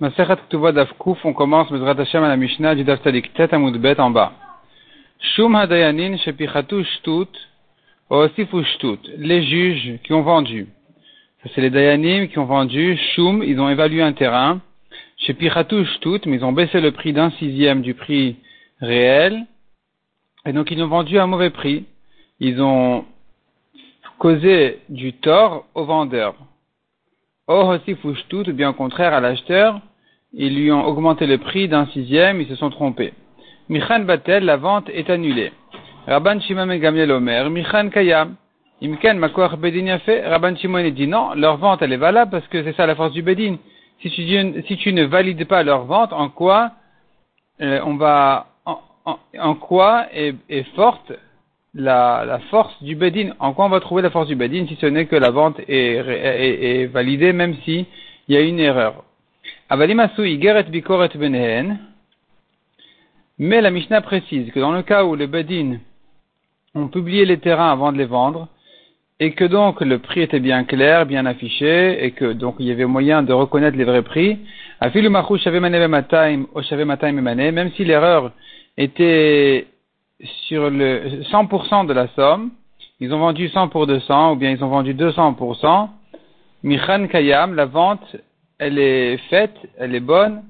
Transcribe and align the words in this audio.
Masechet 0.00 0.36
Ktuvot 0.46 0.70
Davkouf, 0.70 1.24
on 1.24 1.32
commence 1.32 1.72
Bezrat 1.72 1.98
Hashem 1.98 2.22
à 2.22 2.28
la 2.28 2.36
Mishnah 2.36 2.76
du 2.76 2.84
Daftadik 2.84 3.34
Tet 3.34 3.48
Bet 3.48 3.98
en 3.98 4.10
bas. 4.10 4.32
Shum 5.34 5.56
Hadayanin 5.56 6.16
Shepichatu 6.18 6.84
Shtut, 6.84 7.26
Osifu 8.08 8.62
Shtut, 8.62 9.00
les 9.16 9.42
juges 9.42 9.98
qui 10.04 10.12
ont 10.12 10.22
vendu. 10.22 10.68
Ça 11.42 11.50
c'est 11.52 11.62
les 11.62 11.70
Dayanim 11.70 12.28
qui 12.28 12.38
ont 12.38 12.44
vendu, 12.44 12.96
Shum, 13.16 13.42
ils 13.42 13.58
ont 13.58 13.68
évalué 13.68 14.00
un 14.00 14.12
terrain, 14.12 14.60
Shepichatu 15.16 15.84
Shtut, 15.84 16.20
mais 16.26 16.36
ils 16.36 16.44
ont 16.44 16.52
baissé 16.52 16.80
le 16.80 16.92
prix 16.92 17.12
d'un 17.12 17.30
sixième 17.32 17.82
du 17.82 17.94
prix 17.94 18.36
réel, 18.80 19.46
et 20.46 20.52
donc 20.52 20.70
ils 20.70 20.80
ont 20.80 20.86
vendu 20.86 21.18
à 21.18 21.24
un 21.24 21.26
mauvais 21.26 21.50
prix. 21.50 21.86
Ils 22.38 22.62
ont 22.62 23.04
causé 24.20 24.78
du 24.88 25.12
tort 25.14 25.64
au 25.74 25.84
vendeur. 25.86 26.36
Tout, 28.28 28.48
ou 28.48 28.52
bien 28.52 28.70
au 28.70 28.74
contraire 28.74 29.14
à 29.14 29.20
l'acheteur, 29.20 29.80
ils 30.34 30.54
lui 30.54 30.70
ont 30.70 30.84
augmenté 30.84 31.26
le 31.26 31.38
prix 31.38 31.66
d'un 31.66 31.86
sixième, 31.86 32.40
ils 32.42 32.48
se 32.48 32.56
sont 32.56 32.68
trompés. 32.68 33.14
Michan 33.70 34.00
Batel, 34.00 34.44
la 34.44 34.56
vente 34.56 34.88
est 34.90 35.08
annulée. 35.08 35.52
Rabban 36.06 36.40
Shimon 36.40 36.70
et 36.70 36.78
Gamliel 36.78 37.10
Omer, 37.10 37.48
Michan 37.50 37.88
Kayam. 37.88 38.36
Imken 38.82 39.18
Makoach 39.18 39.56
Bedin 39.56 39.98
fait. 40.00 40.26
Rabban 40.26 40.56
Shimon 40.56 40.88
dit 40.90 41.06
non, 41.06 41.34
leur 41.34 41.56
vente 41.56 41.82
elle 41.82 41.92
est 41.92 41.96
valable 41.98 42.30
parce 42.30 42.46
que 42.48 42.62
c'est 42.62 42.76
ça 42.76 42.86
la 42.86 42.94
force 42.94 43.12
du 43.12 43.22
Bedin. 43.22 43.56
Si 44.00 44.10
tu, 44.10 44.62
si 44.66 44.76
tu 44.76 44.92
ne 44.92 45.04
valides 45.04 45.46
pas 45.46 45.62
leur 45.62 45.84
vente, 45.84 46.12
en 46.12 46.28
quoi 46.28 46.72
euh, 47.60 47.80
on 47.84 47.96
va, 47.96 48.46
en, 48.64 48.78
en, 49.38 49.54
quoi 49.54 50.06
est, 50.12 50.34
est 50.48 50.62
forte 50.76 51.12
la, 51.74 52.40
force 52.50 52.82
du 52.82 52.94
Bedin. 52.96 53.30
En 53.38 53.52
quoi 53.52 53.66
on 53.66 53.68
va 53.70 53.80
trouver 53.80 54.02
la 54.02 54.10
force 54.10 54.28
du 54.28 54.36
Bedin 54.36 54.66
si 54.66 54.76
ce 54.80 54.86
n'est 54.86 55.06
que 55.06 55.16
la 55.16 55.30
vente 55.30 55.60
est 55.68 56.86
validée 56.86 57.32
même 57.32 57.54
s'il 57.64 57.86
y 58.28 58.36
a 58.36 58.40
une 58.40 58.60
erreur. 58.60 59.04
Mais 63.38 63.60
la 63.60 63.70
Mishnah 63.70 64.00
précise 64.00 64.50
que 64.52 64.60
dans 64.60 64.72
le 64.72 64.82
cas 64.82 65.04
où 65.04 65.14
les 65.14 65.26
Bedin 65.26 65.78
ont 66.74 66.88
publié 66.88 67.24
les 67.24 67.38
terrains 67.38 67.70
avant 67.70 67.92
de 67.92 67.98
les 67.98 68.06
vendre, 68.06 68.48
et 69.20 69.32
que 69.32 69.44
donc 69.44 69.80
le 69.80 69.98
prix 69.98 70.22
était 70.22 70.40
bien 70.40 70.64
clair, 70.64 71.06
bien 71.06 71.26
affiché, 71.26 72.04
et 72.04 72.12
que 72.12 72.32
donc 72.32 72.56
il 72.58 72.66
y 72.66 72.70
avait 72.70 72.86
moyen 72.86 73.22
de 73.22 73.32
reconnaître 73.32 73.76
les 73.76 73.84
vrais 73.84 74.02
prix, 74.02 74.38
même 77.52 77.70
si 77.72 77.84
l'erreur 77.84 78.32
était 78.76 79.66
sur 80.20 80.70
le 80.70 81.22
100% 81.22 81.86
de 81.86 81.92
la 81.92 82.08
somme, 82.08 82.50
ils 83.00 83.12
ont 83.14 83.18
vendu 83.18 83.48
100 83.48 83.68
pour 83.68 83.86
200, 83.86 84.32
ou 84.32 84.36
bien 84.36 84.50
ils 84.50 84.64
ont 84.64 84.68
vendu 84.68 84.94
200 84.94 85.34
pour 85.34 85.56
100, 85.56 85.90
Michan 86.64 87.06
Kayam, 87.06 87.54
la 87.54 87.66
vente, 87.66 88.16
elle 88.58 88.78
est 88.78 89.16
faite, 89.28 89.56
elle 89.78 89.94
est 89.94 90.00
bonne, 90.00 90.42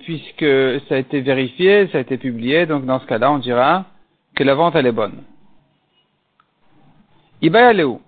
puisque 0.00 0.46
ça 0.88 0.94
a 0.94 0.98
été 0.98 1.20
vérifié, 1.20 1.88
ça 1.88 1.98
a 1.98 2.00
été 2.00 2.16
publié, 2.16 2.66
donc 2.66 2.86
dans 2.86 3.00
ce 3.00 3.06
cas-là, 3.06 3.32
on 3.32 3.38
dira 3.38 3.86
que 4.36 4.44
la 4.44 4.54
vente, 4.54 4.76
elle 4.76 4.86
est 4.86 4.92
bonne. 4.92 5.22
Ibayaleu, 7.42 7.98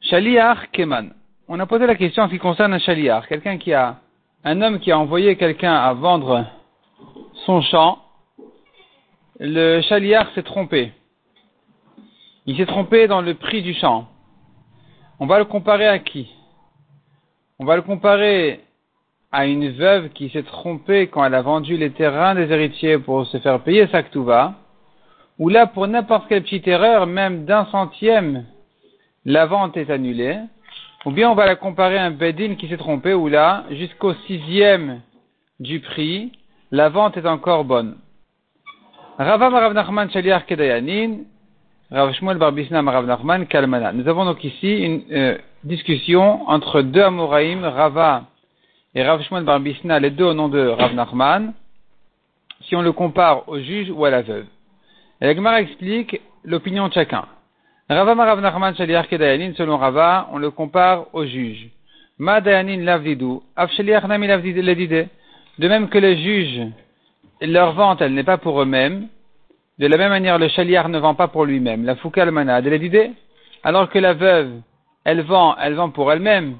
Shaliach 0.00 0.70
Keman. 0.72 1.14
On 1.48 1.60
a 1.60 1.66
posé 1.66 1.86
la 1.86 1.94
question 1.94 2.24
en 2.24 2.26
ce 2.26 2.32
qui 2.32 2.38
concerne 2.38 2.74
un 2.74 2.78
Shaliach, 2.78 3.28
quelqu'un 3.28 3.58
qui 3.58 3.72
a, 3.72 3.98
un 4.44 4.60
homme 4.60 4.80
qui 4.80 4.90
a 4.90 4.98
envoyé 4.98 5.36
quelqu'un 5.36 5.74
à 5.74 5.92
vendre 5.92 6.44
son 7.46 7.62
champ, 7.62 8.01
le 9.44 9.80
chaliard 9.80 10.30
s'est 10.34 10.44
trompé. 10.44 10.92
Il 12.46 12.56
s'est 12.56 12.66
trompé 12.66 13.08
dans 13.08 13.20
le 13.20 13.34
prix 13.34 13.60
du 13.60 13.74
champ. 13.74 14.06
On 15.18 15.26
va 15.26 15.40
le 15.40 15.44
comparer 15.44 15.88
à 15.88 15.98
qui? 15.98 16.30
On 17.58 17.64
va 17.64 17.74
le 17.74 17.82
comparer 17.82 18.60
à 19.32 19.46
une 19.46 19.70
veuve 19.70 20.10
qui 20.10 20.28
s'est 20.30 20.44
trompée 20.44 21.08
quand 21.08 21.24
elle 21.24 21.34
a 21.34 21.42
vendu 21.42 21.76
les 21.76 21.90
terrains 21.90 22.36
des 22.36 22.52
héritiers 22.52 22.98
pour 22.98 23.26
se 23.26 23.38
faire 23.38 23.60
payer 23.64 23.88
sa 23.88 24.04
ktouva, 24.04 24.54
ou 25.40 25.48
là, 25.48 25.66
pour 25.66 25.88
n'importe 25.88 26.28
quelle 26.28 26.44
petite 26.44 26.68
erreur, 26.68 27.08
même 27.08 27.44
d'un 27.44 27.64
centième, 27.66 28.44
la 29.24 29.46
vente 29.46 29.76
est 29.76 29.90
annulée, 29.90 30.38
ou 31.04 31.10
bien 31.10 31.28
on 31.28 31.34
va 31.34 31.46
la 31.46 31.56
comparer 31.56 31.98
à 31.98 32.04
un 32.04 32.12
bedin 32.12 32.54
qui 32.54 32.68
s'est 32.68 32.76
trompé, 32.76 33.12
où 33.12 33.26
là, 33.26 33.64
jusqu'au 33.70 34.14
sixième 34.26 35.00
du 35.58 35.80
prix, 35.80 36.30
la 36.70 36.90
vente 36.90 37.16
est 37.16 37.26
encore 37.26 37.64
bonne. 37.64 37.96
Ravam 39.18 39.52
Rav 39.52 39.74
Nachman 39.74 40.08
Kedayanin, 40.08 41.24
Rav 41.90 42.12
Shmuel 42.14 42.38
Barbisna 42.38 42.80
Rav 42.80 43.04
Nachman 43.04 43.46
Kalmana. 43.46 43.92
Nous 43.92 44.08
avons 44.08 44.24
donc 44.24 44.42
ici 44.42 44.78
une 44.78 45.02
euh, 45.12 45.36
discussion 45.64 46.48
entre 46.48 46.80
deux 46.80 47.02
Amoraïm, 47.02 47.62
Rava 47.62 48.24
et 48.94 49.02
Rav 49.02 49.22
Shmuel 49.22 49.44
Barbisna, 49.44 50.00
les 50.00 50.08
deux 50.08 50.24
au 50.24 50.32
nom 50.32 50.48
de 50.48 50.66
Rav 50.66 50.94
Nachman, 50.94 51.52
si 52.62 52.74
on 52.74 52.80
le 52.80 52.92
compare 52.92 53.46
au 53.50 53.58
juge 53.58 53.90
ou 53.90 54.02
à 54.06 54.10
la 54.10 54.22
veuve. 54.22 54.46
Et 55.20 55.26
la 55.26 55.34
Gemara 55.34 55.60
explique 55.60 56.18
l'opinion 56.42 56.88
de 56.88 56.94
chacun. 56.94 57.26
Rava 57.90 58.14
Rav 58.14 58.40
Nachman 58.40 58.74
Shaliach 58.74 59.08
Kedayanin, 59.08 59.52
selon 59.56 59.76
Rava, 59.76 60.30
on 60.32 60.38
le 60.38 60.50
compare 60.50 61.04
au 61.12 61.26
juge. 61.26 61.68
Ma 62.16 62.40
Dayanin 62.40 62.82
Lavdidu, 62.82 63.40
Av 63.56 63.70
Shaliach 63.72 64.04
Nami 64.04 64.26
Lavdide. 64.26 65.08
De 65.58 65.68
même 65.68 65.90
que 65.90 65.98
les 65.98 66.16
juges 66.16 66.72
leur 67.50 67.72
vente, 67.72 68.00
elle 68.00 68.14
n'est 68.14 68.24
pas 68.24 68.38
pour 68.38 68.60
eux-mêmes. 68.62 69.08
De 69.78 69.86
la 69.86 69.96
même 69.96 70.10
manière, 70.10 70.38
le 70.38 70.48
chaliard 70.48 70.88
ne 70.88 70.98
vend 70.98 71.14
pas 71.14 71.28
pour 71.28 71.44
lui-même. 71.44 71.84
La 71.84 71.96
fouka 71.96 72.24
manade, 72.30 72.66
elle 72.66 72.74
est 72.74 72.78
d'idée. 72.78 73.10
Alors 73.64 73.88
que 73.88 73.98
la 73.98 74.14
veuve, 74.14 74.60
elle 75.04 75.22
vend, 75.22 75.56
elle 75.60 75.74
vend 75.74 75.90
pour 75.90 76.12
elle-même. 76.12 76.56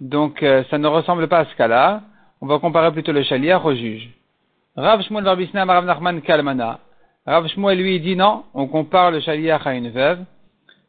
Donc, 0.00 0.42
euh, 0.42 0.64
ça 0.70 0.78
ne 0.78 0.86
ressemble 0.86 1.28
pas 1.28 1.40
à 1.40 1.44
ce 1.44 1.54
cas-là. 1.56 2.02
On 2.40 2.46
va 2.46 2.58
comparer 2.58 2.90
plutôt 2.92 3.12
le 3.12 3.22
chaliard 3.22 3.64
au 3.64 3.74
juge. 3.74 4.10
Rav 4.76 5.02
Shmuel 5.02 5.24
Barbisna 5.24 5.64
Rav 5.64 6.20
Kalmana. 6.22 6.78
Rav 7.26 7.46
lui 7.76 8.00
dit 8.00 8.16
non, 8.16 8.44
on 8.54 8.66
compare 8.66 9.10
le 9.10 9.20
chaliard 9.20 9.66
à 9.66 9.74
une 9.74 9.90
veuve. 9.90 10.24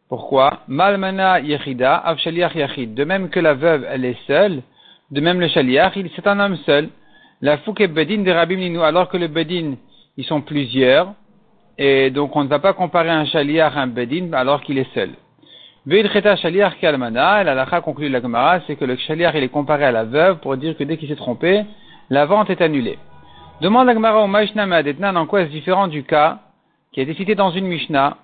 Pourquoi? 0.07 0.59
Malmana 0.67 1.39
Yechida, 1.39 1.95
Av 1.95 2.17
Yachid. 2.25 2.93
De 2.93 3.03
même 3.03 3.29
que 3.29 3.39
la 3.39 3.53
veuve, 3.53 3.85
elle 3.89 4.05
est 4.05 4.17
seule, 4.27 4.61
de 5.09 5.21
même 5.21 5.39
le 5.39 5.47
chaliard, 5.49 5.91
c'est 6.15 6.27
un 6.27 6.39
homme 6.39 6.57
seul. 6.65 6.89
La 7.41 7.57
fouke 7.57 7.87
bedin 7.87 8.21
de 8.21 8.31
Rabim 8.31 8.79
alors 8.81 9.09
que 9.09 9.17
le 9.17 9.27
bedin, 9.27 9.73
ils 10.15 10.25
sont 10.25 10.41
plusieurs, 10.41 11.13
et 11.75 12.11
donc 12.11 12.35
on 12.35 12.43
ne 12.43 12.47
va 12.49 12.59
pas 12.59 12.73
comparer 12.73 13.09
un 13.09 13.25
chaliar 13.25 13.75
à 13.75 13.81
un 13.81 13.87
bedin 13.87 14.31
alors 14.33 14.61
qu'il 14.61 14.77
est 14.77 14.93
seul. 14.93 15.09
Veilcheta 15.87 16.35
chaliar 16.35 16.77
kalmana, 16.77 17.43
la 17.43 17.55
lacha 17.55 17.81
conclut 17.81 18.09
la 18.09 18.21
Gemara, 18.21 18.59
c'est 18.67 18.75
que 18.75 18.85
le 18.85 18.95
chaliar 18.95 19.35
il 19.35 19.43
est 19.43 19.49
comparé 19.49 19.85
à 19.85 19.91
la 19.91 20.03
veuve 20.03 20.37
pour 20.37 20.55
dire 20.55 20.77
que 20.77 20.83
dès 20.83 20.97
qu'il 20.97 21.09
s'est 21.09 21.15
trompé, 21.15 21.63
la 22.11 22.25
vente 22.25 22.51
est 22.51 22.61
annulée. 22.61 22.99
Demande 23.59 23.87
la 23.87 23.95
Gemara 23.95 24.23
au 24.23 24.27
Maishna 24.27 24.67
Me'adetnan 24.67 25.15
en 25.15 25.25
quoi 25.25 25.41
est-ce 25.41 25.49
différent 25.49 25.87
du 25.87 26.03
cas 26.03 26.39
qui 26.91 26.99
a 26.99 27.03
été 27.03 27.15
cité 27.15 27.33
dans 27.33 27.49
une 27.49 27.65
Mishnah. 27.65 28.17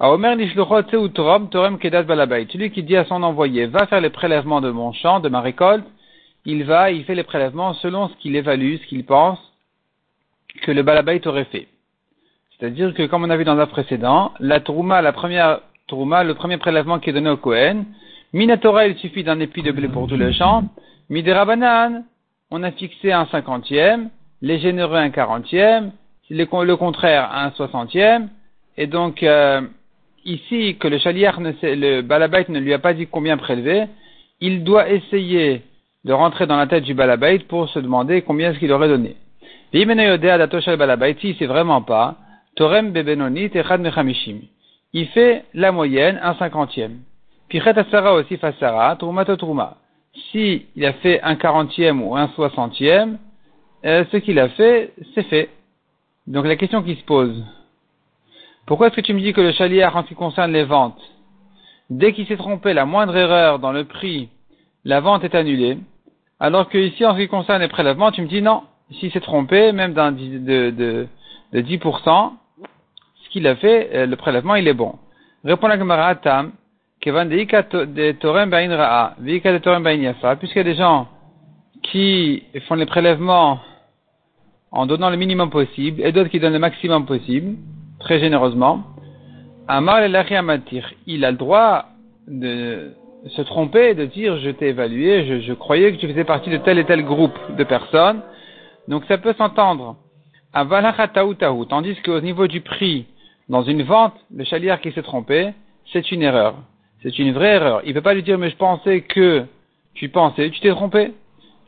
A 0.00 0.10
Omer 0.10 0.36
Torem 1.14 1.78
Kedat 1.78 2.02
Balabait. 2.02 2.48
Celui 2.50 2.72
qui 2.72 2.82
dit 2.82 2.96
à 2.96 3.04
son 3.04 3.22
envoyé, 3.22 3.66
va 3.66 3.86
faire 3.86 4.00
les 4.00 4.10
prélèvements 4.10 4.60
de 4.60 4.70
mon 4.70 4.92
champ, 4.92 5.20
de 5.20 5.28
ma 5.28 5.40
récolte, 5.40 5.84
il 6.44 6.64
va, 6.64 6.90
il 6.90 7.04
fait 7.04 7.14
les 7.14 7.22
prélèvements 7.22 7.74
selon 7.74 8.08
ce 8.08 8.14
qu'il 8.16 8.36
évalue, 8.36 8.76
ce 8.76 8.86
qu'il 8.86 9.04
pense 9.04 9.38
que 10.62 10.70
le 10.70 10.82
balabait 10.82 11.26
aurait 11.26 11.44
fait. 11.46 11.68
C'est-à-dire 12.58 12.94
que, 12.94 13.04
comme 13.06 13.24
on 13.24 13.30
a 13.30 13.36
vu 13.36 13.44
dans 13.44 13.58
un 13.58 13.66
précédent, 13.66 14.32
la 14.40 14.60
trouma, 14.60 15.02
la 15.02 15.12
première 15.12 15.60
trouma, 15.88 16.22
le 16.22 16.34
premier 16.34 16.56
prélèvement 16.56 16.98
qui 16.98 17.10
est 17.10 17.12
donné 17.12 17.30
au 17.30 17.36
Kohen, 17.36 17.84
Minatora, 18.32 18.86
il 18.86 18.96
suffit 18.96 19.24
d'un 19.24 19.40
épi 19.40 19.62
de 19.62 19.72
blé 19.72 19.88
pour 19.88 20.06
tout 20.06 20.16
le 20.16 20.32
champ. 20.32 20.64
Midera 21.08 21.46
on 22.50 22.62
a 22.62 22.70
fixé 22.72 23.12
un 23.12 23.26
cinquantième, 23.26 24.10
les 24.42 24.58
généreux 24.58 24.96
un 24.96 25.10
quarantième, 25.10 25.92
le 26.30 26.74
contraire 26.74 27.30
un 27.32 27.50
soixantième, 27.52 28.28
et 28.76 28.86
donc, 28.86 29.22
euh, 29.22 29.60
ici, 30.24 30.76
que 30.78 30.88
le 30.88 30.98
chaliar, 30.98 31.40
le 31.40 32.00
balabait 32.02 32.46
ne 32.48 32.58
lui 32.58 32.74
a 32.74 32.78
pas 32.78 32.94
dit 32.94 33.06
combien 33.06 33.36
prélever, 33.36 33.86
il 34.40 34.64
doit 34.64 34.88
essayer 34.90 35.62
de 36.04 36.12
rentrer 36.12 36.46
dans 36.46 36.56
la 36.56 36.66
tête 36.66 36.84
du 36.84 36.94
balabait 36.94 37.38
pour 37.40 37.68
se 37.68 37.78
demander 37.78 38.22
combien 38.22 38.50
est-ce 38.50 38.58
qu'il 38.58 38.72
aurait 38.72 38.88
donné. 38.88 39.16
Si 39.72 41.36
c'est 41.38 41.46
vraiment 41.46 41.82
pas, 41.82 42.16
Torem 42.56 42.92
bebenonit 42.92 43.50
mechamishim. 43.80 44.42
Il 44.92 45.08
fait 45.08 45.44
la 45.54 45.72
moyenne, 45.72 46.20
un 46.22 46.34
cinquantième. 46.34 47.00
Pichet 47.48 47.76
asara 47.76 48.14
aussi 48.14 48.36
fasara, 48.36 48.96
truma. 48.96 49.76
Si 50.30 50.66
il 50.76 50.86
a 50.86 50.92
fait 50.94 51.20
un 51.22 51.34
quarantième 51.34 52.00
ou 52.02 52.16
un 52.16 52.28
soixantième, 52.28 53.18
euh, 53.84 54.04
ce 54.12 54.18
qu'il 54.18 54.38
a 54.38 54.48
fait, 54.50 54.92
c'est 55.14 55.24
fait. 55.24 55.50
Donc 56.28 56.46
la 56.46 56.56
question 56.56 56.82
qui 56.82 56.94
se 56.94 57.04
pose, 57.04 57.44
pourquoi 58.66 58.86
est-ce 58.86 58.96
que 58.96 59.00
tu 59.00 59.12
me 59.12 59.20
dis 59.20 59.32
que 59.32 59.40
le 59.40 59.52
chaliard, 59.52 59.96
en 59.96 60.04
ce 60.04 60.08
qui 60.08 60.14
concerne 60.14 60.52
les 60.52 60.64
ventes, 60.64 61.02
dès 61.90 62.12
qu'il 62.12 62.26
s'est 62.26 62.36
trompé, 62.36 62.72
la 62.72 62.86
moindre 62.86 63.16
erreur 63.16 63.58
dans 63.58 63.72
le 63.72 63.84
prix, 63.84 64.28
la 64.84 65.00
vente 65.00 65.24
est 65.24 65.34
annulée 65.34 65.78
alors 66.40 66.68
que 66.68 66.78
ici, 66.78 67.04
en 67.06 67.14
ce 67.14 67.20
qui 67.20 67.28
concerne 67.28 67.62
les 67.62 67.68
prélèvements, 67.68 68.10
tu 68.10 68.22
me 68.22 68.26
dis 68.26 68.42
non. 68.42 68.62
S'il 68.90 69.10
s'est 69.12 69.20
trompé, 69.20 69.72
même 69.72 69.94
d'un 69.94 70.12
de, 70.12 70.70
de, 70.70 71.06
de 71.52 71.60
10%, 71.60 72.32
ce 73.24 73.28
qu'il 73.30 73.46
a 73.46 73.56
fait, 73.56 73.90
euh, 73.94 74.06
le 74.06 74.16
prélèvement, 74.16 74.54
il 74.54 74.68
est 74.68 74.74
bon. 74.74 74.96
Répond 75.44 75.68
la 75.68 75.78
Gemara 75.78 76.14
Tam, 76.16 76.52
Kevan 77.00 77.28
de 77.28 78.12
Torem 78.12 78.50
Bain 78.50 78.74
Ra'a, 78.74 79.14
de 79.18 79.58
Torem 79.58 79.82
Bain 79.82 79.94
Yafa, 79.94 80.36
puisqu'il 80.36 80.58
y 80.58 80.60
a 80.60 80.64
des 80.64 80.74
gens 80.74 81.08
qui 81.82 82.42
font 82.66 82.74
les 82.74 82.86
prélèvements 82.86 83.60
en 84.70 84.86
donnant 84.86 85.10
le 85.10 85.16
minimum 85.16 85.50
possible, 85.50 86.02
et 86.02 86.12
d'autres 86.12 86.30
qui 86.30 86.40
donnent 86.40 86.52
le 86.52 86.58
maximum 86.58 87.06
possible, 87.06 87.56
très 88.00 88.18
généreusement, 88.18 88.82
Amar 89.68 90.04
il 90.04 91.24
a 91.24 91.30
le 91.30 91.36
droit 91.36 91.86
de 92.26 92.92
se 93.28 93.42
tromper 93.42 93.94
de 93.94 94.04
dire 94.04 94.38
je 94.38 94.50
t'ai 94.50 94.68
évalué, 94.68 95.26
je, 95.26 95.40
je, 95.40 95.52
croyais 95.52 95.92
que 95.92 95.96
tu 95.96 96.08
faisais 96.08 96.24
partie 96.24 96.50
de 96.50 96.58
tel 96.58 96.78
et 96.78 96.84
tel 96.84 97.04
groupe 97.04 97.38
de 97.56 97.64
personnes. 97.64 98.20
Donc 98.88 99.04
ça 99.06 99.18
peut 99.18 99.34
s'entendre. 99.34 99.96
Tandis 100.52 101.96
qu'au 102.02 102.20
niveau 102.20 102.46
du 102.46 102.60
prix, 102.60 103.06
dans 103.48 103.62
une 103.62 103.82
vente, 103.82 104.14
le 104.34 104.44
chaliard 104.44 104.80
qui 104.80 104.92
s'est 104.92 105.02
trompé, 105.02 105.52
c'est 105.92 106.12
une 106.12 106.22
erreur. 106.22 106.54
C'est 107.02 107.18
une 107.18 107.32
vraie 107.32 107.54
erreur. 107.54 107.80
Il 107.84 107.88
ne 107.88 107.94
peut 107.94 108.02
pas 108.02 108.14
lui 108.14 108.22
dire 108.22 108.38
mais 108.38 108.50
je 108.50 108.56
pensais 108.56 109.00
que 109.00 109.44
tu 109.94 110.08
pensais, 110.10 110.50
tu 110.50 110.60
t'es 110.60 110.70
trompé. 110.70 111.12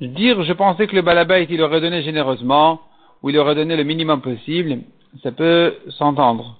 Dire 0.00 0.42
je 0.42 0.52
pensais 0.52 0.86
que 0.86 0.94
le 0.94 1.02
balabait 1.02 1.46
il 1.48 1.62
aurait 1.62 1.80
donné 1.80 2.02
généreusement, 2.02 2.80
ou 3.22 3.30
il 3.30 3.38
aurait 3.38 3.54
donné 3.54 3.76
le 3.76 3.84
minimum 3.84 4.20
possible, 4.20 4.78
ça 5.22 5.32
peut 5.32 5.74
s'entendre. 5.88 6.58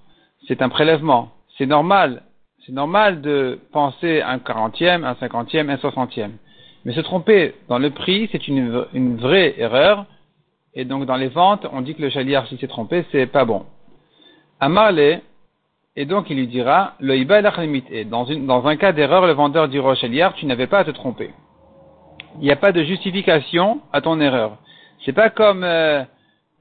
C'est 0.48 0.62
un 0.62 0.68
prélèvement. 0.68 1.32
C'est 1.58 1.66
normal 1.66 2.22
c'est 2.66 2.72
normal 2.72 3.20
de 3.20 3.60
penser 3.72 4.20
un 4.22 4.40
quarantième, 4.40 5.04
un 5.04 5.14
cinquantième, 5.14 5.70
un 5.70 5.76
soixantième. 5.76 6.32
Mais 6.84 6.92
se 6.94 7.00
tromper 7.00 7.54
dans 7.68 7.78
le 7.78 7.90
prix, 7.90 8.28
c'est 8.32 8.48
une, 8.48 9.16
vraie 9.16 9.54
erreur. 9.56 10.04
Et 10.74 10.84
donc 10.84 11.06
dans 11.06 11.14
les 11.14 11.28
ventes, 11.28 11.64
on 11.72 11.80
dit 11.80 11.94
que 11.94 12.02
le 12.02 12.10
chaliard, 12.10 12.48
s'il 12.48 12.58
s'est 12.58 12.66
trompé, 12.66 13.04
c'est 13.12 13.26
pas 13.26 13.44
bon. 13.44 13.66
Amarle, 14.58 15.20
et 15.94 16.06
donc 16.06 16.28
il 16.28 16.38
lui 16.38 16.48
dira, 16.48 16.94
le 16.98 17.16
iba 17.16 17.38
et 17.38 18.04
dans, 18.04 18.24
une, 18.24 18.46
dans 18.46 18.66
un 18.66 18.76
cas 18.76 18.92
d'erreur, 18.92 19.26
le 19.26 19.32
vendeur 19.32 19.68
dira 19.68 19.90
au 19.90 19.94
chaliard, 19.94 20.34
tu 20.34 20.44
n'avais 20.46 20.66
pas 20.66 20.80
à 20.80 20.84
te 20.84 20.90
tromper. 20.90 21.30
Il 22.40 22.42
n'y 22.42 22.50
a 22.50 22.56
pas 22.56 22.72
de 22.72 22.82
justification 22.82 23.80
à 23.92 24.00
ton 24.00 24.20
erreur. 24.20 24.58
C'est 25.04 25.12
pas 25.12 25.30
comme 25.30 25.62
euh, 25.62 26.02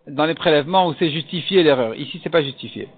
dans 0.07 0.25
les 0.25 0.35
prélèvements 0.35 0.87
où 0.87 0.93
c'est 0.99 1.09
justifié 1.09 1.63
l'erreur. 1.63 1.95
Ici, 1.95 2.21
c'est 2.23 2.29
pas 2.29 2.43
justifié. 2.43 2.89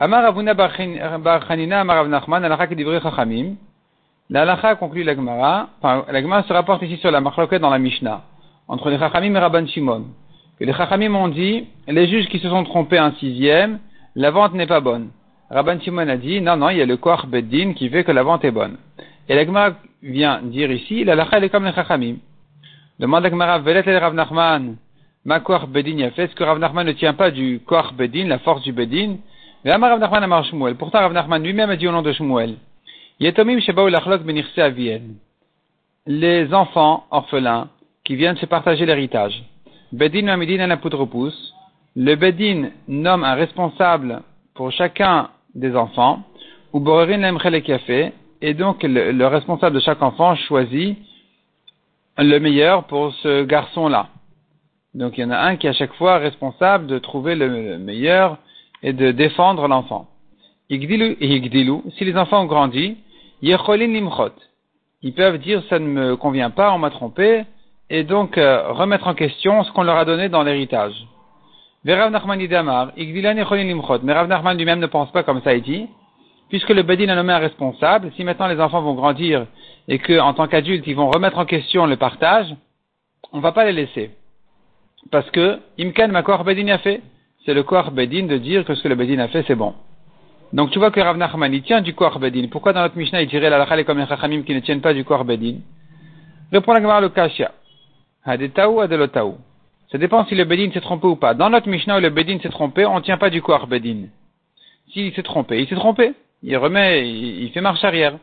Amar 0.00 0.24
Avuna 0.24 0.54
Bar 0.54 0.70
Chanina 0.76 1.80
Amar 1.80 2.06
Nachman 2.06 2.44
Alakha 2.44 2.68
Kedivri 2.68 3.00
Chachamim. 3.00 3.56
La 4.30 4.42
halakha 4.42 4.76
conclut 4.76 5.02
la 5.02 5.16
Gemara. 5.16 5.70
Enfin, 5.82 6.04
la 6.08 6.22
Gemara 6.22 6.44
se 6.44 6.52
rapporte 6.52 6.82
ici 6.82 6.98
sur 6.98 7.10
la 7.10 7.20
marloquette 7.20 7.60
dans 7.60 7.70
la 7.70 7.80
Mishnah 7.80 8.22
entre 8.68 8.90
les 8.90 8.98
Chachamim 8.98 9.34
et 9.34 9.38
Rabban 9.40 9.66
Shimon. 9.66 10.04
Les 10.60 10.72
Chachamim 10.72 11.16
ont 11.16 11.26
dit 11.26 11.66
les 11.88 12.06
juges 12.06 12.28
qui 12.28 12.38
se 12.38 12.48
sont 12.48 12.62
trompés 12.62 12.98
un 12.98 13.10
sixième, 13.14 13.80
la 14.14 14.30
vente 14.30 14.54
n'est 14.54 14.68
pas 14.68 14.78
bonne. 14.78 15.08
Rabban 15.50 15.80
Shimon 15.80 16.06
a 16.06 16.16
dit 16.16 16.40
non 16.40 16.56
non 16.56 16.70
il 16.70 16.78
y 16.78 16.82
a 16.82 16.86
le 16.86 16.96
Koach 16.96 17.26
Beddin 17.26 17.72
qui 17.72 17.88
fait 17.88 18.04
que 18.04 18.12
la 18.12 18.22
vente 18.22 18.44
est 18.44 18.52
bonne. 18.52 18.76
Et 19.28 19.34
la 19.34 19.44
Gemara 19.44 19.72
vient 20.00 20.42
dire 20.44 20.70
ici 20.70 21.02
la 21.02 21.14
halakha 21.14 21.38
elle 21.38 21.44
est 21.44 21.48
comme 21.48 21.64
les 21.64 21.72
Chachamim. 21.72 22.18
Demande 23.00 23.24
la 23.24 23.30
Gemara 23.30 23.58
Velet 23.58 23.82
el 23.84 23.96
Rav 23.96 24.14
Nachman 24.14 24.76
ma 25.24 25.40
Koach 25.40 25.66
Beddin 25.66 26.06
a 26.06 26.10
fait. 26.12 26.26
Est-ce 26.26 26.36
que 26.36 26.44
Rav 26.44 26.60
Nachman 26.60 26.86
ne 26.86 26.92
tient 26.92 27.14
pas 27.14 27.32
du 27.32 27.58
Koach 27.66 27.92
Beddin, 27.94 28.28
la 28.28 28.38
force 28.38 28.62
du 28.62 28.72
Beddin? 28.72 29.16
Pourtant, 29.68 31.00
Rav 31.00 31.12
Nachman 31.12 31.42
lui-même 31.42 31.68
a 31.68 31.76
dit 31.76 31.86
au 31.86 31.92
nom 31.92 32.00
de 32.00 32.10
Shmuel. 32.12 32.54
Les 36.06 36.54
enfants 36.54 37.04
orphelins 37.10 37.68
qui 38.02 38.16
viennent 38.16 38.38
se 38.38 38.46
partager 38.46 38.86
l'héritage. 38.86 39.44
Bedin 39.92 40.38
Le 41.96 42.14
Bedin 42.14 42.70
nomme 42.88 43.24
un 43.24 43.34
responsable 43.34 44.22
pour 44.54 44.72
chacun 44.72 45.28
des 45.54 45.76
enfants. 45.76 46.22
Ou 46.72 46.80
Borerin. 46.80 47.36
Et 48.40 48.54
donc, 48.54 48.82
le 48.82 49.26
responsable 49.26 49.74
de 49.74 49.80
chaque 49.80 50.00
enfant 50.00 50.34
choisit 50.34 50.96
le 52.16 52.38
meilleur 52.38 52.84
pour 52.84 53.12
ce 53.16 53.44
garçon-là. 53.44 54.08
Donc, 54.94 55.18
il 55.18 55.20
y 55.20 55.24
en 55.24 55.30
a 55.30 55.38
un 55.38 55.56
qui 55.56 55.66
est 55.66 55.70
à 55.70 55.74
chaque 55.74 55.92
fois 55.94 56.16
responsable 56.16 56.86
de 56.86 56.98
trouver 56.98 57.34
le 57.34 57.76
meilleur 57.76 58.38
et 58.82 58.92
de 58.92 59.10
défendre 59.12 59.68
l'enfant. 59.68 60.06
Igdilu 60.70 61.16
si 61.96 62.04
les 62.04 62.16
enfants 62.16 62.42
ont 62.42 62.46
grandi, 62.46 62.96
limchot. 63.42 64.32
Ils 65.02 65.14
peuvent 65.14 65.38
dire 65.38 65.62
ça 65.68 65.78
ne 65.78 65.86
me 65.86 66.16
convient 66.16 66.50
pas, 66.50 66.72
on 66.72 66.78
m'a 66.78 66.90
trompé, 66.90 67.44
et 67.88 68.04
donc 68.04 68.36
euh, 68.36 68.72
remettre 68.72 69.06
en 69.06 69.14
question 69.14 69.64
ce 69.64 69.72
qu'on 69.72 69.82
leur 69.82 69.96
a 69.96 70.04
donné 70.04 70.28
dans 70.28 70.42
l'héritage. 70.42 70.94
Mais 71.84 71.94
Rav 71.94 72.10
Nachman 72.10 72.38
lui-même 74.56 74.80
ne 74.80 74.86
pense 74.86 75.12
pas 75.12 75.22
comme 75.22 75.40
ça 75.42 75.54
il 75.54 75.62
dit, 75.62 75.86
puisque 76.48 76.70
le 76.70 76.82
Bedin 76.82 77.08
a 77.08 77.14
nommé 77.14 77.32
un 77.32 77.38
responsable, 77.38 78.10
si 78.16 78.24
maintenant 78.24 78.48
les 78.48 78.60
enfants 78.60 78.82
vont 78.82 78.94
grandir 78.94 79.46
et 79.86 79.98
que, 79.98 80.18
en 80.18 80.34
tant 80.34 80.48
qu'adultes, 80.48 80.86
ils 80.86 80.96
vont 80.96 81.10
remettre 81.10 81.38
en 81.38 81.46
question 81.46 81.86
le 81.86 81.96
partage, 81.96 82.54
on 83.32 83.38
ne 83.38 83.42
va 83.42 83.52
pas 83.52 83.64
les 83.64 83.72
laisser. 83.72 84.10
Parce 85.10 85.30
que, 85.30 85.60
Imkan 85.78 86.08
Makor 86.08 86.44
Bedin 86.44 86.68
a 86.68 86.78
fait 86.78 87.00
c'est 87.48 87.54
le 87.54 87.62
Koach 87.62 87.90
Bedin 87.92 88.26
de 88.26 88.36
dire 88.36 88.62
que 88.66 88.74
ce 88.74 88.82
que 88.82 88.88
le 88.88 88.94
Bedin 88.94 89.20
a 89.20 89.28
fait, 89.28 89.42
c'est 89.46 89.54
bon. 89.54 89.72
Donc 90.52 90.70
tu 90.70 90.78
vois 90.78 90.90
que 90.90 91.00
Rav 91.00 91.16
Nachman, 91.16 91.50
il 91.50 91.62
tient 91.62 91.80
du 91.80 91.94
Koach 91.94 92.18
Bedin. 92.18 92.48
Pourquoi 92.50 92.74
dans 92.74 92.82
notre 92.82 92.98
Mishnah, 92.98 93.22
il 93.22 93.28
dirait 93.28 93.48
la 93.48 93.78
est 93.78 93.84
comme 93.84 93.98
les 93.98 94.06
Chachamim 94.06 94.42
qui 94.42 94.54
ne 94.54 94.60
tiennent 94.60 94.82
pas 94.82 94.92
du 94.92 95.02
Koach 95.02 95.24
Bedin? 95.24 95.60
Reprends 96.52 96.74
la 96.74 96.82
Gemara 96.82 97.00
le 97.00 97.08
Kashia. 97.08 97.52
Hadetaou, 98.22 98.80
Adelotaou. 98.80 99.38
Ça 99.90 99.96
dépend 99.96 100.26
si 100.26 100.34
le 100.34 100.44
Bedin 100.44 100.70
s'est 100.72 100.82
trompé 100.82 101.06
ou 101.06 101.16
pas. 101.16 101.32
Dans 101.32 101.48
notre 101.48 101.70
Mishnah 101.70 101.96
où 101.96 102.00
le 102.02 102.10
Bedin 102.10 102.38
s'est 102.38 102.50
trompé, 102.50 102.84
on 102.84 102.96
ne 102.96 103.00
tient 103.00 103.16
pas 103.16 103.30
du 103.30 103.40
Koach 103.40 103.66
Bedin. 103.66 104.08
S'il 104.92 105.14
s'est 105.14 105.22
trompé, 105.22 105.62
il 105.62 105.68
s'est 105.68 105.74
trompé. 105.74 106.12
Il 106.42 106.54
remet, 106.58 107.08
il, 107.08 107.50
fait 107.52 107.62
marche 107.62 107.82
arrière. 107.82 108.18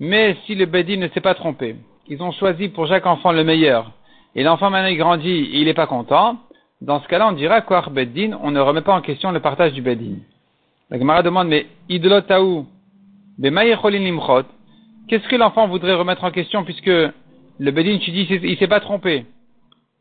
Mais 0.00 0.36
si 0.44 0.56
le 0.56 0.66
Bedin 0.66 0.96
ne 0.96 1.06
s'est 1.10 1.20
pas 1.20 1.34
trompé, 1.34 1.76
ils 2.08 2.20
ont 2.20 2.32
choisi 2.32 2.68
pour 2.68 2.88
chaque 2.88 3.06
enfant 3.06 3.30
le 3.30 3.44
meilleur, 3.44 3.92
et 4.34 4.42
l'enfant 4.42 4.70
maintenant 4.70 4.88
il 4.88 4.98
grandit 4.98 5.28
et 5.28 5.58
il 5.60 5.66
n'est 5.66 5.74
pas 5.74 5.86
content, 5.86 6.36
dans 6.80 7.00
ce 7.00 7.08
cas-là, 7.08 7.28
on 7.28 7.32
dira 7.32 7.60
quoi 7.62 7.84
Beddin, 7.90 8.38
on 8.42 8.50
ne 8.50 8.60
remet 8.60 8.82
pas 8.82 8.94
en 8.94 9.00
question 9.00 9.32
le 9.32 9.40
partage 9.40 9.72
du 9.72 9.82
Beddin. 9.82 10.16
La 10.90 10.98
Gemara 10.98 11.22
demande, 11.22 11.48
mais 11.48 11.66
idolotaou, 11.88 12.66
limchot, 13.38 14.44
qu'est-ce 15.08 15.28
que 15.28 15.36
l'enfant 15.36 15.68
voudrait 15.68 15.94
remettre 15.94 16.24
en 16.24 16.30
question 16.30 16.64
puisque 16.64 16.86
le 16.86 17.70
Beddin, 17.70 17.98
tu 17.98 18.10
dis, 18.10 18.26
il 18.30 18.58
s'est 18.58 18.68
pas 18.68 18.80
trompé. 18.80 19.24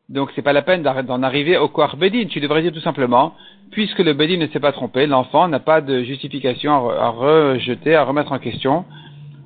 Donc 0.10 0.30
c'est 0.36 0.42
pas 0.42 0.54
la 0.54 0.62
peine 0.62 0.84
d'en 0.84 1.24
arriver 1.24 1.58
au 1.58 1.68
Koar 1.68 1.98
Bedin. 1.98 2.28
Tu 2.28 2.40
devrais 2.40 2.62
dire 2.62 2.72
tout 2.72 2.80
simplement, 2.82 3.34
puisque 3.72 4.00
le 4.00 4.14
Bedin 4.14 4.38
ne 4.38 4.48
s'est 4.48 4.60
pas 4.60 4.72
trompé, 4.72 5.08
l'enfant 5.08 5.48
n'a 5.48 5.60
pas 5.60 5.82
de 5.82 6.04
justification 6.04 6.90
à, 6.92 7.10
rejeter, 7.10 7.96
à 7.96 8.04
remettre 8.04 8.32
en 8.32 8.40
question 8.40 8.86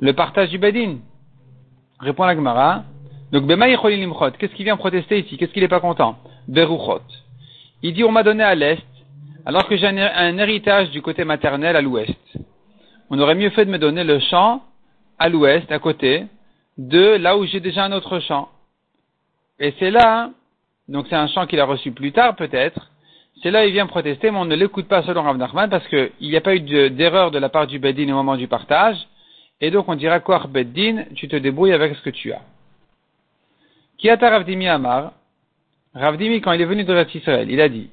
le 0.01 0.13
partage 0.13 0.49
du 0.49 0.57
Bedin. 0.57 0.97
Répond 1.99 2.25
la 2.25 2.35
Gemara. 2.35 2.83
Donc 3.31 3.47
limchot, 3.47 4.31
qu'est-ce 4.37 4.55
qui 4.55 4.63
vient 4.63 4.75
protester 4.75 5.19
ici? 5.19 5.37
Qu'est-ce 5.37 5.53
qu'il 5.53 5.61
n'est 5.61 5.69
pas 5.69 5.79
content? 5.79 6.17
Beruchot. 6.49 7.03
Il 7.83 7.93
dit 7.93 8.03
on 8.03 8.11
m'a 8.11 8.23
donné 8.23 8.43
à 8.43 8.55
l'est, 8.55 8.83
alors 9.45 9.67
que 9.67 9.77
j'ai 9.77 9.87
un, 9.87 10.37
héritage 10.37 10.89
du 10.89 11.01
côté 11.01 11.23
maternel 11.23 11.75
à 11.75 11.81
l'ouest. 11.81 12.17
On 13.09 13.19
aurait 13.19 13.35
mieux 13.35 13.51
fait 13.51 13.65
de 13.65 13.71
me 13.71 13.77
donner 13.77 14.03
le 14.03 14.19
champ 14.19 14.63
à 15.19 15.29
l'ouest, 15.29 15.71
à 15.71 15.79
côté, 15.79 16.25
de 16.77 17.17
là 17.17 17.37
où 17.37 17.45
j'ai 17.45 17.59
déjà 17.59 17.85
un 17.85 17.91
autre 17.91 18.19
champ. 18.19 18.49
Et 19.59 19.73
c'est 19.77 19.91
là, 19.91 20.31
donc 20.87 21.05
c'est 21.09 21.15
un 21.15 21.27
champ 21.27 21.45
qu'il 21.45 21.59
a 21.59 21.65
reçu 21.65 21.91
plus 21.91 22.11
tard 22.11 22.35
peut-être, 22.35 22.89
c'est 23.43 23.51
là 23.51 23.65
il 23.65 23.71
vient 23.71 23.85
protester, 23.85 24.31
mais 24.31 24.39
on 24.39 24.45
ne 24.45 24.55
l'écoute 24.55 24.87
pas 24.87 25.03
selon 25.03 25.21
Rav 25.21 25.37
Nachman 25.37 25.69
parce 25.69 25.87
qu'il 25.87 26.11
n'y 26.21 26.35
a 26.35 26.41
pas 26.41 26.55
eu 26.55 26.61
d'erreur 26.89 27.31
de, 27.31 27.37
la 27.37 27.49
part 27.49 27.67
du 27.67 27.77
Beddin 27.77 28.09
au 28.11 28.15
moment 28.15 28.37
du 28.37 28.47
partage, 28.47 28.97
et 29.61 29.69
donc 29.69 29.87
on 29.87 29.95
dira 29.95 30.19
quoi 30.19 30.43
Beddin, 30.49 31.05
tu 31.15 31.27
te 31.27 31.35
débrouilles 31.35 31.73
avec 31.73 31.95
ce 31.95 32.01
que 32.01 32.09
tu 32.09 32.33
as. 32.33 32.41
Kiata 33.99 34.29
Ravdimi 34.29 34.67
Amar, 34.67 35.11
Ravdimi, 35.95 36.41
quand 36.41 36.51
il 36.51 36.61
est 36.61 36.65
venu 36.65 36.83
de 36.83 37.15
Israël, 37.15 37.49
il 37.49 37.59
a 37.59 37.69
dit. 37.69 37.89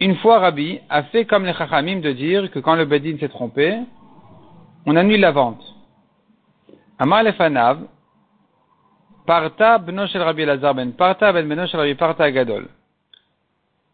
Une 0.00 0.16
fois 0.16 0.38
Rabbi 0.38 0.80
a 0.88 1.02
fait 1.04 1.26
comme 1.26 1.44
les 1.44 1.52
Chachamim 1.52 2.00
de 2.00 2.12
dire 2.12 2.50
que 2.50 2.58
quand 2.58 2.74
le 2.74 2.86
Bedin 2.86 3.18
s'est 3.18 3.28
trompé, 3.28 3.78
on 4.86 4.96
annule 4.96 5.20
la 5.20 5.30
vente. 5.30 5.62
Amar 6.98 7.22
Lefanav, 7.22 7.86
Parta 9.26 9.78
benoshel 9.78 10.22
Rabbi 10.22 10.44
Lazar 10.44 10.74
ben 10.74 10.92
Parta 10.92 11.32
ben 11.32 11.46
benoshel 11.46 11.80
Rabbi 11.80 11.94
Parta 11.94 12.30
Gadol. 12.30 12.68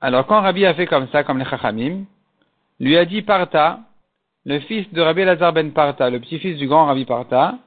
Alors 0.01 0.27
quand 0.27 0.41
Rabbi 0.41 0.65
a 0.65 0.75
fait 0.75 0.87
comme 0.87 1.09
ça, 1.09 1.25
comme 1.25 1.39
les 1.39 1.45
Chachamim, 1.45 2.05
lui 2.79 2.97
a 2.97 3.05
dit 3.05 3.23
Parta, 3.23 3.81
le 4.45 4.61
fils 4.61 4.93
de 4.93 5.01
Rabbi 5.01 5.25
Lazar 5.25 5.53
ben 5.53 5.73
Parta, 5.73 6.09
le 6.09 6.21
petit-fils 6.21 6.57
du 6.57 6.69
grand 6.69 6.87
Rabbi 6.87 7.05
Parta, 7.05 7.59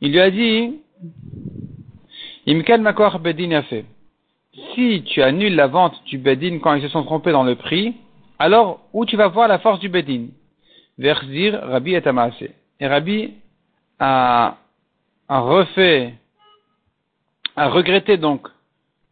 il 0.00 0.10
lui 0.10 0.20
a 0.20 0.30
dit, 0.30 0.80
Imkel 2.46 2.80
Makor 2.80 3.18
Bedin 3.20 3.52
a 3.52 3.62
fait. 3.62 3.84
Si 4.74 5.02
tu 5.04 5.22
annules 5.22 5.54
la 5.54 5.66
vente 5.66 6.02
du 6.04 6.18
Bedin 6.18 6.58
quand 6.58 6.74
ils 6.74 6.82
se 6.82 6.88
sont 6.88 7.04
trompés 7.04 7.32
dans 7.32 7.44
le 7.44 7.54
prix, 7.54 7.94
alors 8.38 8.80
où 8.92 9.06
tu 9.06 9.16
vas 9.16 9.28
voir 9.28 9.48
la 9.48 9.58
force 9.58 9.80
du 9.80 9.88
Bedin? 9.88 10.26
Verzir 10.98 11.60
Rabbi 11.62 11.94
et. 11.94 12.54
Et 12.80 12.86
Rabbi 12.86 13.34
a, 13.98 14.56
refait, 15.28 16.14
a 17.56 17.68
regretté 17.68 18.16
donc, 18.16 18.48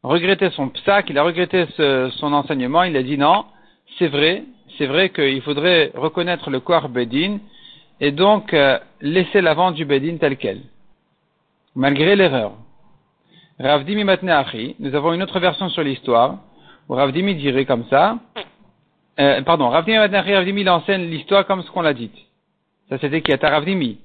regretté 0.03 0.51
son 0.51 0.69
psaque, 0.69 1.11
il 1.11 1.19
a 1.19 1.23
regretté 1.23 1.67
son 1.77 2.33
enseignement, 2.33 2.83
il 2.83 2.97
a 2.97 3.03
dit 3.03 3.17
non, 3.17 3.45
c'est 3.99 4.09
vrai, 4.09 4.45
c'est 4.77 4.87
vrai 4.87 5.11
qu'il 5.11 5.41
faudrait 5.43 5.93
reconnaître 5.95 6.51
le 6.51 6.61
corps 6.61 6.89
Bedin 6.89 7.39
et 8.01 8.13
donc 8.13 8.53
euh, 8.55 8.79
laisser 9.01 9.41
la 9.41 9.55
vente 9.55 9.75
du 9.75 9.85
Bedin 9.85 10.17
tel 10.19 10.37
quel. 10.37 10.61
Malgré 11.75 12.17
l'erreur. 12.17 12.53
Ravdimi 13.59 14.05
Matneachi, 14.05 14.77
nous 14.79 14.95
avons 14.95 15.13
une 15.13 15.23
autre 15.23 15.39
version 15.39 15.69
sur 15.69 15.83
l'histoire, 15.83 16.39
où 16.89 16.95
Ravdimi 16.95 17.35
dirait 17.35 17.67
comme 17.67 17.85
ça, 17.91 18.19
euh, 19.19 19.43
pardon, 19.43 19.69
Ravdimi 19.69 19.99
Matneachi, 19.99 20.35
Ravdimi 20.35 20.63
il 20.63 20.71
enseigne 20.71 21.11
l'histoire 21.11 21.47
comme 21.47 21.63
ce 21.63 21.71
qu'on 21.71 21.83
l'a 21.83 21.95
dit. 21.95 22.11
Ça 22.89 22.99
c'était 22.99 23.23
qui 23.23 23.35
Ravdimi. 23.35 23.99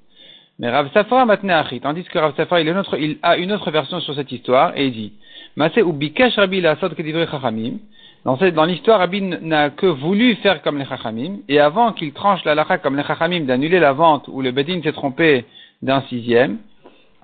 Mais 0.59 0.69
Rav 0.69 0.91
Safra 0.93 1.25
Matneachi, 1.25 1.81
tandis 1.81 2.03
que 2.03 2.17
Rav 2.17 2.35
Safra 2.35 2.61
il, 2.61 2.73
il, 2.99 3.17
a 3.21 3.37
une 3.37 3.51
autre 3.51 3.71
version 3.71 3.99
sur 3.99 4.13
cette 4.15 4.31
histoire, 4.31 4.77
et 4.77 4.87
il 4.87 4.93
dit, 4.93 5.13
Masé 5.55 5.81
ou 5.81 5.97
Rabbi 6.35 6.61
la 6.61 6.75
Kedivre 6.75 7.29
Chachamim, 7.29 7.77
dans 8.25 8.65
l'histoire, 8.65 8.99
Rabbi 8.99 9.21
n'a 9.21 9.69
que 9.69 9.85
voulu 9.85 10.35
faire 10.37 10.61
comme 10.61 10.77
les 10.77 10.85
Chachamim, 10.85 11.37
et 11.47 11.59
avant 11.59 11.93
qu'il 11.93 12.11
tranche 12.11 12.43
la 12.43 12.55
lacha 12.55 12.77
comme 12.79 12.97
les 12.97 13.03
Chachamim 13.03 13.41
d'annuler 13.41 13.79
la 13.79 13.93
vente 13.93 14.27
où 14.27 14.41
le 14.41 14.51
Bedin 14.51 14.81
s'est 14.81 14.93
trompé 14.93 15.45
d'un 15.81 16.01
sixième, 16.09 16.57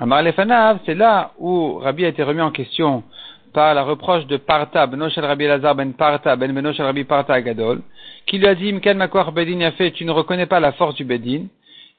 Amar 0.02 0.24
Lefanav, 0.24 0.80
c'est 0.84 0.96
là 0.96 1.32
où 1.38 1.78
Rabbi 1.78 2.06
a 2.06 2.08
été 2.08 2.24
remis 2.24 2.42
en 2.42 2.50
question 2.50 3.04
par 3.54 3.76
la 3.76 3.84
reproche 3.84 4.26
de 4.26 4.38
Parta, 4.38 4.88
Benoshel 4.88 5.24
Rabbi 5.24 5.46
Lazar 5.46 5.76
ben 5.76 5.94
Parta, 5.94 6.36
ben 6.36 6.52
Benoshel 6.52 6.88
Rabbi 6.88 7.04
Parta 7.04 7.40
Gadol, 7.40 7.82
qui 8.26 8.40
lui 8.40 8.48
a 8.48 8.56
dit, 8.56 8.74
Mken 8.74 8.98
Makwar 8.98 9.32
Bedin 9.32 9.62
a 9.62 9.70
fait, 9.74 9.92
tu 9.92 10.04
ne 10.04 10.10
reconnais 10.10 10.48
pas 10.48 10.60
la 10.60 10.72
force 10.72 10.96
du 10.96 11.06
Bedin. 11.06 11.44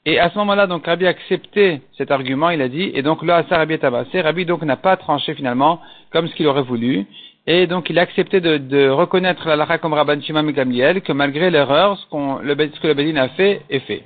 Et 0.04 0.18
à 0.18 0.30
ce 0.30 0.38
moment-là, 0.38 0.66
donc, 0.66 0.84
Rabbi 0.84 1.06
a 1.06 1.10
accepté 1.10 1.80
cet 1.96 2.10
argument, 2.10 2.50
il 2.50 2.60
a 2.60 2.68
dit, 2.68 2.90
et 2.92 3.02
donc, 3.02 3.22
là, 3.22 3.44
ça 3.48 3.58
Rabbi 3.58 3.74
est 3.74 3.78
tabassé. 3.78 4.20
Rabbi, 4.20 4.46
donc, 4.46 4.62
n'a 4.62 4.76
pas 4.76 4.96
tranché 4.96 5.34
finalement 5.34 5.80
comme 6.10 6.26
ce 6.26 6.34
qu'il 6.34 6.48
aurait 6.48 6.62
voulu. 6.62 7.06
Et 7.46 7.68
donc, 7.68 7.88
il 7.88 8.00
a 8.00 8.02
accepté 8.02 8.40
de, 8.40 8.56
de 8.56 8.88
reconnaître 8.88 9.46
la 9.46 9.54
Lara 9.54 9.78
comme 9.78 9.92
Rabban 9.92 10.20
Shimon 10.20 10.50
Gamliel, 10.50 11.02
que 11.02 11.12
malgré 11.12 11.52
l'erreur, 11.52 11.96
ce, 11.98 12.06
ce 12.06 12.80
que 12.80 12.88
le 12.88 12.94
Bedin 12.94 13.14
a 13.14 13.28
fait 13.28 13.62
est 13.70 13.78
fait. 13.78 14.02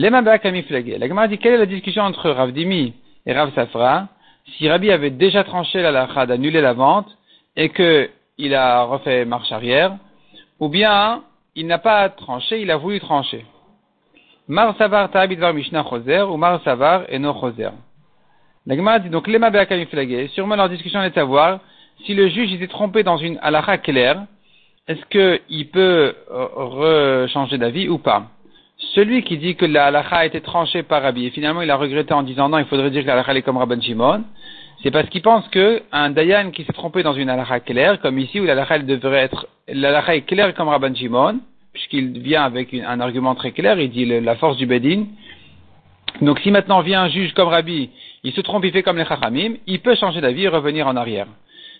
Les. 0.00 0.08
La 0.08 1.08
Gemara 1.08 1.28
dit 1.28 1.36
quelle 1.36 1.52
est 1.52 1.58
la 1.58 1.66
discussion 1.66 2.04
entre 2.04 2.30
Rav 2.30 2.52
Dimi 2.52 2.94
et 3.26 3.34
Rav 3.34 3.52
Safra? 3.54 4.08
Si 4.56 4.66
Rabbi 4.66 4.90
avait 4.90 5.10
déjà 5.10 5.44
tranché 5.44 5.82
la 5.82 5.90
lacha 5.90 6.24
d'annuler 6.24 6.62
la 6.62 6.72
vente 6.72 7.14
et 7.54 7.68
qu'il 7.68 8.54
a 8.54 8.84
refait 8.84 9.26
marche 9.26 9.52
arrière, 9.52 9.98
ou 10.58 10.70
bien 10.70 11.22
il 11.54 11.66
n'a 11.66 11.76
pas 11.76 12.08
tranché, 12.08 12.62
il 12.62 12.70
a 12.70 12.78
voulu 12.78 12.98
trancher. 12.98 13.44
Mar 14.48 14.74
Savar 14.78 15.10
Ta'abidvar 15.10 15.52
Mishnah 15.52 15.84
Choser 15.84 16.22
ou 16.22 16.38
Mar 16.38 16.62
Savar 16.64 17.02
et 17.10 17.18
No 17.18 17.34
Choser. 17.34 17.68
La 18.64 18.76
Gemara 18.76 19.00
dit 19.00 19.10
donc 19.10 19.26
les 19.26 19.38
Kamiflagé. 19.38 20.28
Sûrement 20.28 20.56
leur 20.56 20.70
discussion 20.70 21.02
est 21.02 21.18
à 21.18 21.24
voir 21.24 21.60
si 22.06 22.14
le 22.14 22.28
juge 22.28 22.54
était 22.54 22.68
trompé 22.68 23.02
dans 23.02 23.18
une 23.18 23.38
halakha 23.42 23.76
claire, 23.76 24.24
est-ce 24.88 25.04
qu'il 25.10 25.68
peut 25.68 26.14
euh, 26.30 26.46
rechanger 26.54 27.58
d'avis 27.58 27.90
ou 27.90 27.98
pas? 27.98 28.28
Celui 28.94 29.22
qui 29.22 29.38
dit 29.38 29.56
que 29.56 29.66
la 29.66 29.86
halakha 29.86 30.16
a 30.16 30.26
été 30.26 30.40
tranchée 30.40 30.82
par 30.82 31.02
Rabbi, 31.02 31.26
et 31.26 31.30
finalement 31.30 31.62
il 31.62 31.70
a 31.70 31.76
regretté 31.76 32.12
en 32.14 32.22
disant 32.22 32.48
non, 32.48 32.58
il 32.58 32.64
faudrait 32.64 32.90
dire 32.90 33.02
que 33.02 33.06
la 33.06 33.14
halakha 33.14 33.34
est 33.34 33.42
comme 33.42 33.58
Rabban 33.58 33.80
Shimon, 33.80 34.24
c'est 34.82 34.90
parce 34.90 35.08
qu'il 35.10 35.22
pense 35.22 35.46
que 35.48 35.82
un 35.92 36.10
Dayan 36.10 36.50
qui 36.50 36.64
s'est 36.64 36.72
trompé 36.72 37.02
dans 37.02 37.12
une 37.12 37.28
halakha 37.28 37.60
claire, 37.60 38.00
comme 38.00 38.18
ici 38.18 38.40
où 38.40 38.44
la 38.44 38.52
halakha 38.52 38.78
devrait 38.80 39.22
être, 39.22 39.46
la 39.68 40.14
est 40.14 40.22
claire 40.22 40.54
comme 40.54 40.68
Rabban 40.68 40.94
Shimon, 40.94 41.40
puisqu'il 41.72 42.18
vient 42.20 42.42
avec 42.42 42.74
un 42.74 43.00
argument 43.00 43.34
très 43.34 43.52
clair, 43.52 43.78
il 43.78 43.90
dit 43.90 44.06
la 44.06 44.36
force 44.36 44.56
du 44.56 44.66
Bedin. 44.66 45.04
Donc 46.22 46.40
si 46.40 46.50
maintenant 46.50 46.80
vient 46.80 47.02
un 47.02 47.08
juge 47.08 47.32
comme 47.34 47.48
Rabbi, 47.48 47.90
il 48.24 48.32
se 48.32 48.40
trompe, 48.40 48.64
il 48.64 48.72
fait 48.72 48.82
comme 48.82 48.98
les 48.98 49.04
Chachamim, 49.04 49.54
il 49.66 49.80
peut 49.80 49.94
changer 49.94 50.20
d'avis 50.20 50.44
et 50.44 50.48
revenir 50.48 50.86
en 50.86 50.96
arrière. 50.96 51.26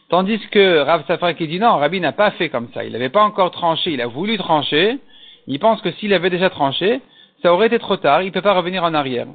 Tandis 0.08 0.40
que 0.50 0.80
Rav 0.80 1.04
Safra 1.06 1.34
qui 1.34 1.46
dit 1.46 1.58
non, 1.58 1.76
Rabbi 1.76 2.00
n'a 2.00 2.12
pas 2.12 2.32
fait 2.32 2.48
comme 2.48 2.68
ça, 2.74 2.84
il 2.84 2.92
n'avait 2.92 3.10
pas 3.10 3.22
encore 3.22 3.50
tranché, 3.50 3.92
il 3.92 4.00
a 4.00 4.06
voulu 4.06 4.38
trancher, 4.38 4.98
il 5.50 5.58
pense 5.58 5.82
que 5.82 5.90
s'il 5.92 6.14
avait 6.14 6.30
déjà 6.30 6.48
tranché, 6.48 7.00
ça 7.42 7.52
aurait 7.52 7.66
été 7.66 7.78
trop 7.80 7.96
tard, 7.96 8.22
il 8.22 8.26
ne 8.26 8.30
peut 8.30 8.40
pas 8.40 8.54
revenir 8.54 8.84
en 8.84 8.94
arrière. 8.94 9.26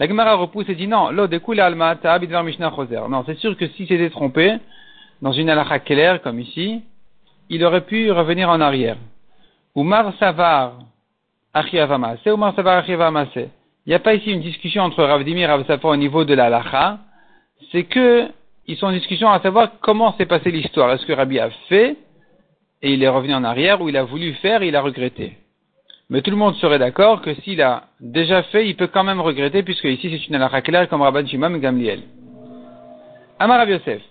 La 0.00 0.08
Gemara 0.08 0.34
repousse 0.34 0.68
et 0.68 0.74
dit 0.74 0.88
non, 0.88 1.10
l'eau 1.10 1.28
découle 1.28 1.60
alma 1.60 1.96
mishnah. 2.42 2.72
Non, 3.08 3.22
c'est 3.24 3.38
sûr 3.38 3.56
que 3.56 3.68
s'il 3.68 3.86
s'était 3.86 4.10
trompé, 4.10 4.56
dans 5.22 5.30
une 5.30 5.48
halakha 5.48 5.78
keller, 5.78 6.16
comme 6.24 6.40
ici, 6.40 6.82
il 7.48 7.64
aurait 7.64 7.82
pu 7.82 8.10
revenir 8.10 8.48
en 8.50 8.60
arrière. 8.60 8.96
Umar 9.76 10.12
savar 10.18 10.72
achiavamase, 11.52 12.18
Umar 12.26 12.52
savar 12.56 12.78
achiavamase. 12.78 13.48
Il 13.86 13.90
n'y 13.90 13.94
a 13.94 14.00
pas 14.00 14.14
ici 14.14 14.32
une 14.32 14.40
discussion 14.40 14.82
entre 14.82 15.04
Rav 15.04 15.22
Dimi 15.22 15.42
et 15.42 15.46
Rav 15.46 15.64
Safar 15.66 15.92
au 15.92 15.96
niveau 15.96 16.24
de 16.24 16.34
la. 16.34 16.98
C'est 17.70 17.84
que, 17.84 18.26
ils 18.66 18.76
sont 18.76 18.86
en 18.86 18.92
discussion 18.92 19.30
à 19.30 19.38
savoir 19.40 19.78
comment 19.80 20.16
s'est 20.16 20.26
passée 20.26 20.50
l'histoire. 20.50 20.90
Est-ce 20.90 21.06
que 21.06 21.12
Rabbi 21.12 21.38
a 21.38 21.50
fait, 21.68 21.96
et 22.82 22.92
il 22.92 23.04
est 23.04 23.08
revenu 23.08 23.34
en 23.34 23.44
arrière, 23.44 23.80
ou 23.80 23.88
il 23.88 23.96
a 23.96 24.02
voulu 24.02 24.32
faire 24.34 24.62
et 24.62 24.68
il 24.68 24.74
a 24.74 24.80
regretté? 24.80 25.38
Mais 26.10 26.20
tout 26.20 26.30
le 26.30 26.36
monde 26.36 26.54
serait 26.56 26.78
d'accord 26.78 27.22
que 27.22 27.34
s'il 27.34 27.62
a 27.62 27.84
déjà 28.00 28.42
fait, 28.44 28.68
il 28.68 28.76
peut 28.76 28.88
quand 28.88 29.04
même 29.04 29.20
regretter, 29.20 29.62
puisque 29.62 29.84
ici 29.84 30.10
c'est 30.10 30.28
une 30.28 30.34
halakha 30.34 30.86
comme 30.86 31.02
Rabban 31.02 31.26
Shimam 31.26 31.58
Gamliel. 31.58 32.02
Amar 33.38 33.68
Yosef. 33.68 34.02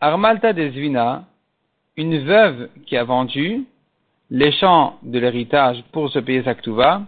Armalta 0.00 0.52
Desvina, 0.52 1.24
une 1.96 2.18
veuve 2.18 2.68
qui 2.86 2.96
a 2.96 3.02
vendu 3.02 3.64
les 4.30 4.52
champs 4.52 4.98
de 5.02 5.18
l'héritage 5.18 5.82
pour 5.92 6.10
se 6.10 6.20
payer 6.20 6.42
sa 6.44 6.54
ktuva, 6.54 7.02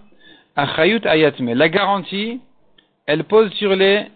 Achayut 0.57 1.07
Ayatme. 1.07 1.53
La 1.53 1.69
garantie, 1.69 2.41
elle 3.07 3.25
pose 3.25 3.53
sur 3.53 3.77
les, 3.77 4.07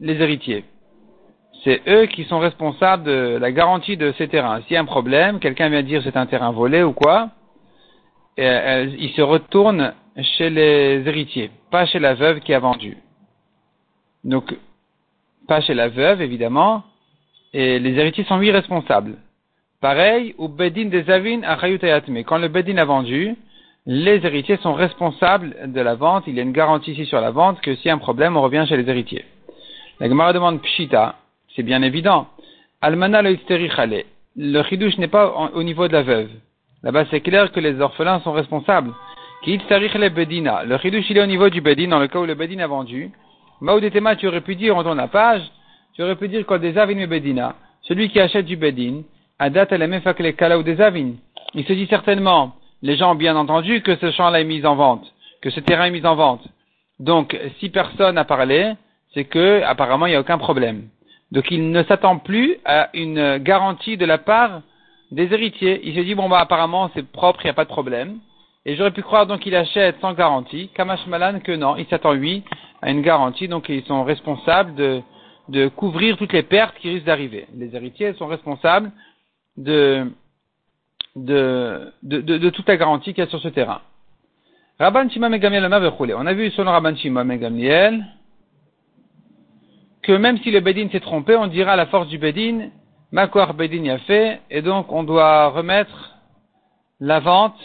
les 0.00 0.14
héritiers. 0.14 0.64
C'est 1.62 1.82
eux 1.88 2.06
qui 2.06 2.24
sont 2.24 2.38
responsables 2.38 3.04
de 3.04 3.36
la 3.38 3.52
garantie 3.52 3.96
de 3.96 4.12
ces 4.16 4.28
terrains. 4.28 4.62
S'il 4.62 4.74
y 4.74 4.76
a 4.76 4.80
un 4.80 4.86
problème, 4.86 5.40
quelqu'un 5.40 5.68
vient 5.68 5.82
dire 5.82 6.00
c'est 6.02 6.16
un 6.16 6.26
terrain 6.26 6.52
volé 6.52 6.82
ou 6.82 6.92
quoi, 6.92 7.30
euh, 8.38 8.94
il 8.98 9.10
se 9.10 9.22
retourne 9.22 9.94
chez 10.36 10.50
les 10.50 11.02
héritiers, 11.06 11.50
pas 11.70 11.86
chez 11.86 11.98
la 11.98 12.14
veuve 12.14 12.40
qui 12.40 12.52
a 12.54 12.58
vendu. 12.58 12.96
Donc, 14.24 14.54
pas 15.46 15.60
chez 15.60 15.74
la 15.74 15.88
veuve, 15.88 16.20
évidemment, 16.20 16.82
et 17.52 17.78
les 17.78 17.98
héritiers 17.98 18.24
sont 18.24 18.38
lui 18.38 18.50
responsables. 18.50 19.16
Pareil, 19.80 20.34
au 20.38 20.48
Bedin 20.48 20.86
des 20.86 21.08
Avin 21.10 21.42
à 21.42 21.58
Mais 22.08 22.24
quand 22.24 22.38
le 22.38 22.48
Bedin 22.48 22.76
a 22.78 22.84
vendu, 22.84 23.36
les 23.86 24.24
héritiers 24.26 24.56
sont 24.58 24.74
responsables 24.74 25.72
de 25.72 25.80
la 25.80 25.94
vente. 25.94 26.24
Il 26.26 26.34
y 26.34 26.40
a 26.40 26.42
une 26.42 26.52
garantie 26.52 26.92
ici 26.92 27.06
sur 27.06 27.20
la 27.20 27.30
vente 27.30 27.60
que 27.60 27.74
s'il 27.76 27.86
y 27.86 27.90
a 27.90 27.94
un 27.94 27.98
problème, 27.98 28.36
on 28.36 28.42
revient 28.42 28.64
chez 28.68 28.76
les 28.76 28.88
héritiers. 28.88 29.24
La 30.00 30.08
Gemara 30.08 30.32
demande 30.32 30.60
Pshita, 30.60 31.16
c'est 31.54 31.62
bien 31.62 31.82
évident. 31.82 32.26
Almana 32.80 33.22
le 33.22 33.38
Le 34.36 34.62
chidouche 34.64 34.98
n'est 34.98 35.08
pas 35.08 35.50
au 35.54 35.62
niveau 35.62 35.88
de 35.88 35.92
la 35.92 36.02
veuve. 36.02 36.30
Là-bas, 36.86 37.04
c'est 37.10 37.20
clair 37.20 37.50
que 37.50 37.58
les 37.58 37.80
orphelins 37.80 38.20
sont 38.20 38.30
responsables. 38.30 38.92
le 39.44 40.08
bedina. 40.08 40.62
Le 40.62 40.78
chidouche, 40.78 41.10
il 41.10 41.18
est 41.18 41.20
au 41.20 41.26
niveau 41.26 41.48
du 41.48 41.60
bedin, 41.60 41.88
dans 41.88 41.98
le 41.98 42.06
cas 42.06 42.20
où 42.20 42.24
le 42.24 42.36
bedin 42.36 42.60
a 42.60 42.68
vendu. 42.68 43.10
Maoudetema, 43.60 44.14
tu 44.14 44.28
aurais 44.28 44.40
pu 44.40 44.54
dire, 44.54 44.76
on 44.76 44.84
tourne 44.84 44.98
la 44.98 45.08
page, 45.08 45.42
tu 45.94 46.04
aurais 46.04 46.14
pu 46.14 46.28
dire 46.28 46.46
quoi 46.46 46.60
des 46.60 46.78
avin 46.78 47.04
bedina. 47.08 47.56
Celui 47.82 48.08
qui 48.08 48.20
achète 48.20 48.46
du 48.46 48.56
bedin, 48.56 49.02
adat 49.40 49.66
les 50.20 50.32
kala 50.34 50.60
ou 50.60 50.62
des 50.62 50.80
avin. 50.80 51.14
Il 51.54 51.64
se 51.64 51.72
dit 51.72 51.88
certainement, 51.90 52.54
les 52.82 52.96
gens 52.96 53.10
ont 53.10 53.16
bien 53.16 53.34
entendu 53.34 53.82
que 53.82 53.96
ce 53.96 54.12
champ-là 54.12 54.40
est 54.40 54.44
mis 54.44 54.64
en 54.64 54.76
vente, 54.76 55.12
que 55.42 55.50
ce 55.50 55.58
terrain 55.58 55.86
est 55.86 55.90
mis 55.90 56.06
en 56.06 56.14
vente. 56.14 56.46
Donc, 57.00 57.36
si 57.58 57.68
personne 57.70 58.14
n'a 58.14 58.24
parlé, 58.24 58.74
c'est 59.12 59.24
que, 59.24 59.60
apparemment, 59.64 60.06
il 60.06 60.10
n'y 60.10 60.16
a 60.16 60.20
aucun 60.20 60.38
problème. 60.38 60.84
Donc, 61.32 61.50
il 61.50 61.72
ne 61.72 61.82
s'attend 61.82 62.18
plus 62.18 62.58
à 62.64 62.90
une 62.94 63.38
garantie 63.38 63.96
de 63.96 64.06
la 64.06 64.18
part 64.18 64.60
des 65.10 65.32
héritiers. 65.32 65.80
Il 65.84 65.94
se 65.94 66.00
dit, 66.00 66.14
bon, 66.14 66.28
bah, 66.28 66.40
apparemment, 66.40 66.90
c'est 66.94 67.06
propre, 67.06 67.40
il 67.42 67.46
n'y 67.46 67.50
a 67.50 67.54
pas 67.54 67.64
de 67.64 67.70
problème. 67.70 68.18
Et 68.64 68.74
j'aurais 68.74 68.90
pu 68.90 69.02
croire 69.02 69.26
donc 69.26 69.40
qu'il 69.40 69.54
achète 69.54 70.00
sans 70.00 70.12
garantie. 70.12 70.70
Kamash 70.74 71.06
Malan 71.06 71.38
que 71.40 71.52
non, 71.52 71.76
il 71.76 71.86
s'attend 71.86 72.12
lui 72.12 72.42
à 72.82 72.90
une 72.90 73.02
garantie, 73.02 73.46
donc 73.46 73.68
ils 73.68 73.84
sont 73.84 74.02
responsables 74.02 74.74
de, 74.74 75.02
de 75.48 75.68
couvrir 75.68 76.16
toutes 76.16 76.32
les 76.32 76.42
pertes 76.42 76.76
qui 76.78 76.90
risquent 76.90 77.06
d'arriver. 77.06 77.46
Les 77.54 77.74
héritiers 77.74 78.14
sont 78.14 78.26
responsables 78.26 78.90
de, 79.56 80.10
toute 82.50 82.68
la 82.68 82.76
garantie 82.76 83.14
qu'il 83.14 83.22
y 83.22 83.26
a 83.26 83.30
sur 83.30 83.40
ce 83.40 83.48
terrain. 83.48 83.80
Rabban 84.78 85.08
Shimon 85.08 85.30
Megamiel 85.30 85.64
On 85.64 86.26
a 86.26 86.34
vu 86.34 86.50
selon 86.50 86.72
Rabban 86.72 86.96
Shimon 86.96 87.24
Megamiel 87.24 88.04
que 90.02 90.12
même 90.12 90.38
si 90.38 90.50
le 90.50 90.60
Bedin 90.60 90.88
s'est 90.90 91.00
trompé, 91.00 91.34
on 91.34 91.48
dira 91.48 91.72
à 91.72 91.76
la 91.76 91.86
force 91.86 92.06
du 92.08 92.18
Bedin, 92.18 92.68
Makwar 93.16 93.54
Bedin 93.54 93.88
a 93.88 93.96
fait, 93.96 94.40
et 94.50 94.60
donc 94.60 94.92
on 94.92 95.02
doit 95.02 95.48
remettre 95.48 96.18
la 97.00 97.18
vente, 97.18 97.56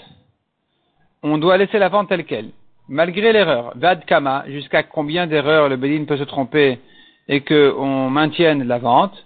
on 1.23 1.37
doit 1.37 1.57
laisser 1.57 1.77
la 1.77 1.89
vente 1.89 2.07
telle 2.07 2.23
qu'elle. 2.23 2.51
Malgré 2.87 3.33
l'erreur, 3.33 3.73
Vad 3.75 4.05
Kama, 4.05 4.45
jusqu'à 4.47 4.83
combien 4.83 5.27
d'erreurs 5.27 5.67
le 5.67 5.75
Bedin 5.75 6.05
peut 6.05 6.15
se 6.15 6.23
tromper 6.23 6.79
et 7.27 7.41
qu'on 7.41 8.09
maintienne 8.09 8.63
la 8.63 8.77
vente, 8.77 9.25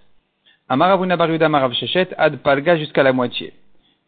Amaravuna 0.67 1.15
Baruda 1.15 1.47
Marav 1.47 1.73
Shechet, 1.73 2.09
Ad 2.17 2.37
Palga 2.37 2.75
jusqu'à 2.75 3.03
la 3.03 3.13
moitié. 3.13 3.53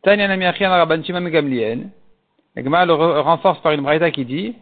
Tanya 0.01 0.27
Namiachian 0.27 0.71
Rabanchima 0.71 1.19
Megamlien, 1.19 1.81
Egma 2.55 2.83
le 2.87 2.95
renforce 2.95 3.59
par 3.59 3.73
une 3.73 3.81
braïta 3.81 4.09
qui 4.09 4.25
dit, 4.25 4.55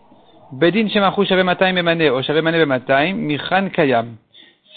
Bedin 0.52 0.90
Shemachu 0.90 1.26
Shavemataim 1.26 1.78
Emane, 1.78 2.10
O 2.10 2.22
Shavemane 2.22 2.58
Bemataim, 2.58 3.14
Michan 3.14 3.70
Kayam 3.70 4.18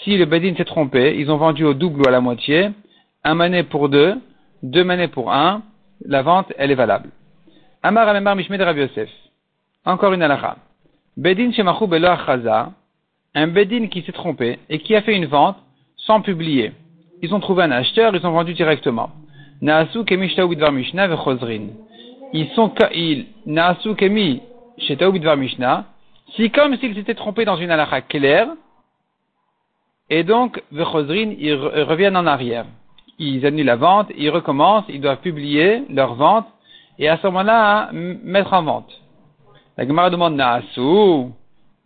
si 0.09 0.17
le 0.17 0.25
Bedin 0.25 0.55
s'est 0.55 0.65
trompé, 0.65 1.15
ils 1.19 1.29
ont 1.29 1.37
vendu 1.37 1.63
au 1.63 1.75
double 1.75 2.01
ou 2.01 2.07
à 2.07 2.11
la 2.11 2.19
moitié, 2.19 2.71
un 3.23 3.35
manet 3.35 3.61
pour 3.61 3.89
deux, 3.89 4.15
deux 4.63 4.83
manets 4.83 5.07
pour 5.07 5.31
un, 5.31 5.61
la 6.03 6.23
vente, 6.23 6.51
elle 6.57 6.71
est 6.71 6.75
valable. 6.75 7.11
Amar 7.83 8.07
Amemar 8.07 8.35
Mishmed 8.35 8.59
Rav 8.59 8.75
Yosef. 8.75 9.09
Encore 9.85 10.13
une 10.13 10.23
halakha. 10.23 10.55
Bedin 11.15 11.51
Shemachu 11.51 11.85
Belo 11.85 12.07
Achaza, 12.07 12.71
un 13.35 13.47
bedin 13.47 13.85
qui 13.85 14.01
s'est 14.01 14.11
trompé 14.11 14.57
et 14.67 14.79
qui 14.79 14.95
a 14.95 15.03
fait 15.03 15.15
une 15.15 15.27
vente 15.27 15.57
sans 15.95 16.21
publier. 16.21 16.71
Ils 17.21 17.31
ont 17.35 17.39
trouvé 17.39 17.61
un 17.61 17.71
acheteur, 17.71 18.15
ils 18.15 18.25
ont 18.25 18.31
vendu 18.31 18.55
directement. 18.55 19.11
Naasu 19.61 20.05
kemi 20.05 20.33
bidvar 20.35 20.71
mishna 20.71 21.07
vechozrin. 21.07 21.67
Ils 22.33 22.47
sont, 22.55 22.73
ils, 22.95 23.27
naasu 23.45 23.93
kemi 23.93 24.41
bidvar 24.87 25.37
mishna. 25.37 25.85
Si 26.35 26.49
comme 26.49 26.75
s'ils 26.77 26.95
s'étaient 26.95 27.13
trompés 27.13 27.45
dans 27.45 27.57
une 27.57 27.69
halakha 27.69 28.01
claire, 28.01 28.47
et 30.09 30.23
donc, 30.23 30.61
vechozrin, 30.71 31.33
ils 31.37 31.53
reviennent 31.53 32.17
en 32.17 32.25
arrière. 32.25 32.65
Ils 33.19 33.45
annulent 33.45 33.65
la 33.65 33.75
vente, 33.75 34.11
ils 34.17 34.29
recommencent, 34.29 34.85
ils 34.89 35.01
doivent 35.01 35.21
publier 35.21 35.83
leur 35.89 36.15
vente, 36.15 36.47
et 36.97 37.07
à 37.09 37.17
ce 37.17 37.27
moment-là, 37.27 37.89
mettre 37.91 38.53
en 38.53 38.63
vente. 38.63 38.91
La 39.77 39.87
Gemara 39.87 40.09
demande 40.09 40.35
Naasu, 40.35 41.31